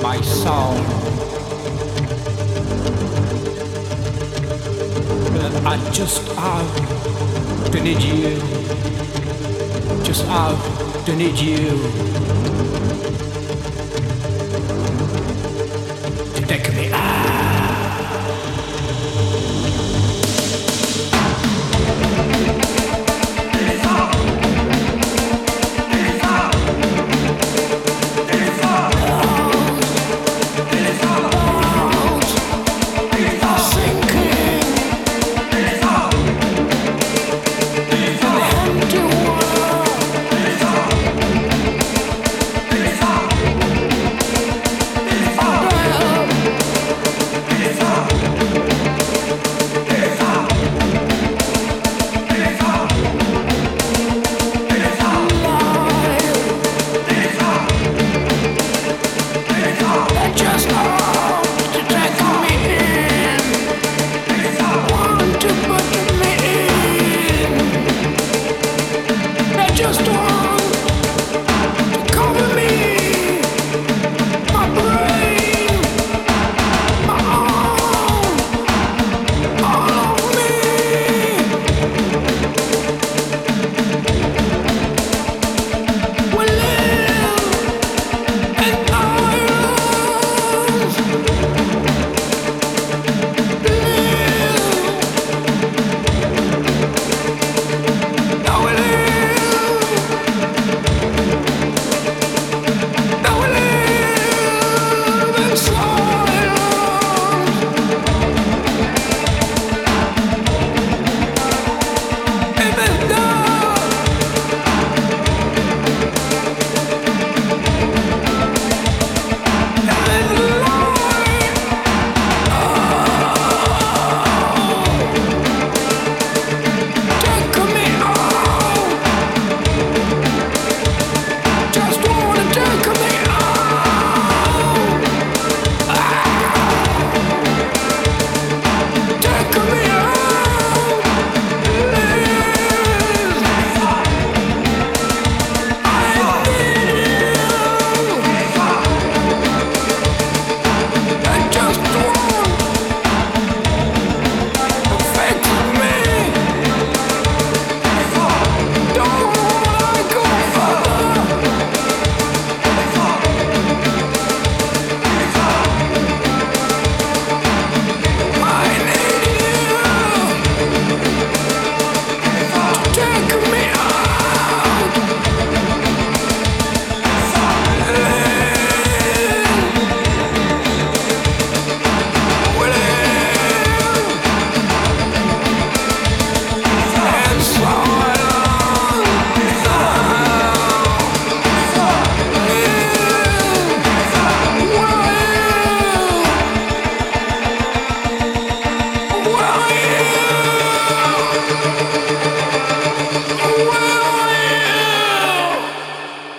[0.00, 0.76] My soul.
[5.34, 6.70] But I just have
[7.72, 8.38] to need you.
[10.04, 10.60] Just have
[11.06, 12.43] to need you.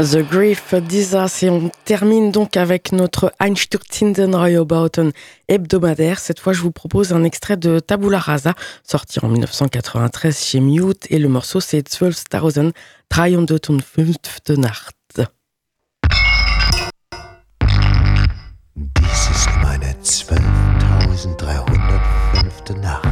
[0.06, 5.12] The Grief d'Isas et on termine donc avec notre Einstürzinden Bauten
[5.48, 6.20] hebdomadaire.
[6.20, 8.54] Cette fois, je vous propose un extrait de Tabula Rasa,
[8.84, 14.96] sorti en 1993 chez Mute et le morceau c'est 12.305 Nacht.
[18.76, 22.80] Dies ist meine 12.305.
[22.80, 23.08] Nacht.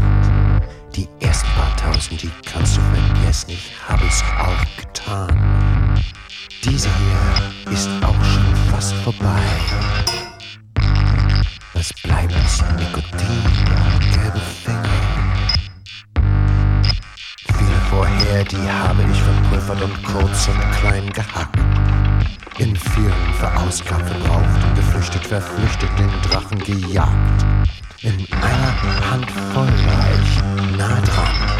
[0.95, 5.62] Die ersten paar tausend, die kannst du vergessen, ich hab es auch getan.
[6.63, 9.43] Dieser hier ist auch schon fast vorbei.
[11.73, 14.83] Was bleibt ist Nikotin und gelbe Finger.
[17.57, 21.59] Viele vorher, die habe ich verpulvert und kurz und klein gehackt.
[22.59, 27.45] In vielen verausgabt, verbraucht und geflüchtet, verflüchtet, den Drachen gejagt.
[28.03, 31.53] In einer Handvoll war ich nah dran.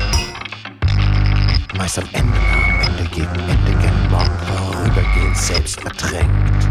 [1.78, 4.03] Meist am Ende, am Ende gegen Ende, gern morgen
[4.94, 6.70] vorübergehend selbst verdrängt.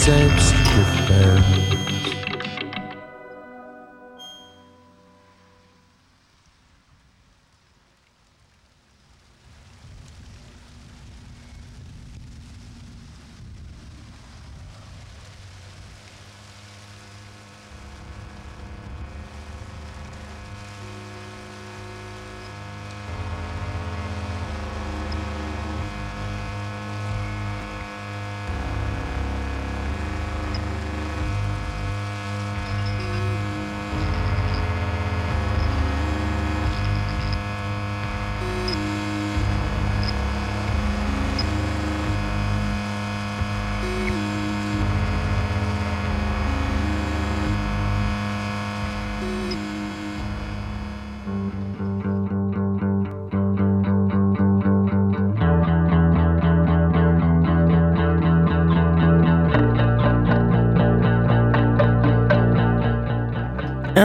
[0.09, 0.48] same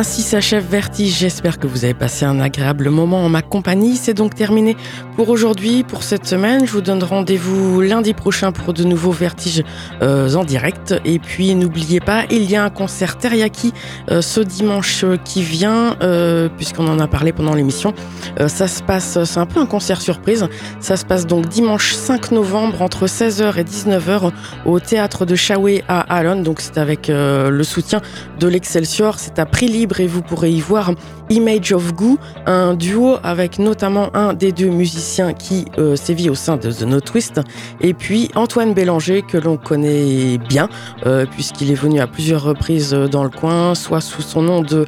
[0.05, 1.17] Ainsi s'achève Vertige.
[1.17, 3.95] J'espère que vous avez passé un agréable moment en ma compagnie.
[3.95, 4.75] C'est donc terminé
[5.15, 6.67] pour aujourd'hui, pour cette semaine.
[6.67, 9.63] Je vous donne rendez-vous lundi prochain pour de nouveaux Vertiges
[10.01, 10.93] euh, en direct.
[11.05, 13.71] Et puis n'oubliez pas, il y a un concert Teriyaki
[14.11, 17.93] euh, ce dimanche qui vient, euh, puisqu'on en a parlé pendant l'émission.
[18.41, 20.47] Euh, ça se passe, c'est un peu un concert surprise.
[20.81, 24.31] Ça se passe donc dimanche 5 novembre entre 16h et 19h
[24.65, 26.41] au théâtre de Chaoué à Alon.
[26.41, 28.01] Donc c'est avec euh, le soutien
[28.41, 29.17] de l'Excelsior.
[29.17, 30.91] C'est à prix libre et vous pourrez y voir
[31.29, 36.35] Image of Goo, un duo avec notamment un des deux musiciens qui euh, sévit au
[36.35, 37.41] sein de The No Twist,
[37.81, 40.69] et puis Antoine Bélanger que l'on connaît bien
[41.05, 44.61] euh, puisqu'il est venu à plusieurs reprises euh, dans le coin, soit sous son nom
[44.61, 44.85] de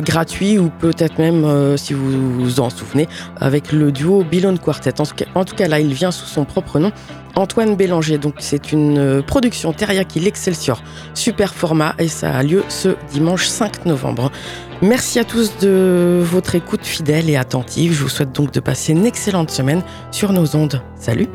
[0.00, 3.06] gratuit ou peut-être même, si vous vous en souvenez,
[3.38, 4.94] avec le duo Billon Quartet.
[5.34, 6.90] En tout cas, là, il vient sous son propre nom.
[7.36, 10.82] Antoine Bélanger, donc c'est une euh, production Teriyaki l'Excelsior,
[11.14, 14.30] super format et ça a lieu ce dimanche 5 novembre.
[14.82, 17.92] Merci à tous de votre écoute fidèle et attentive.
[17.92, 20.82] Je vous souhaite donc de passer une excellente semaine sur nos ondes.
[20.96, 21.28] Salut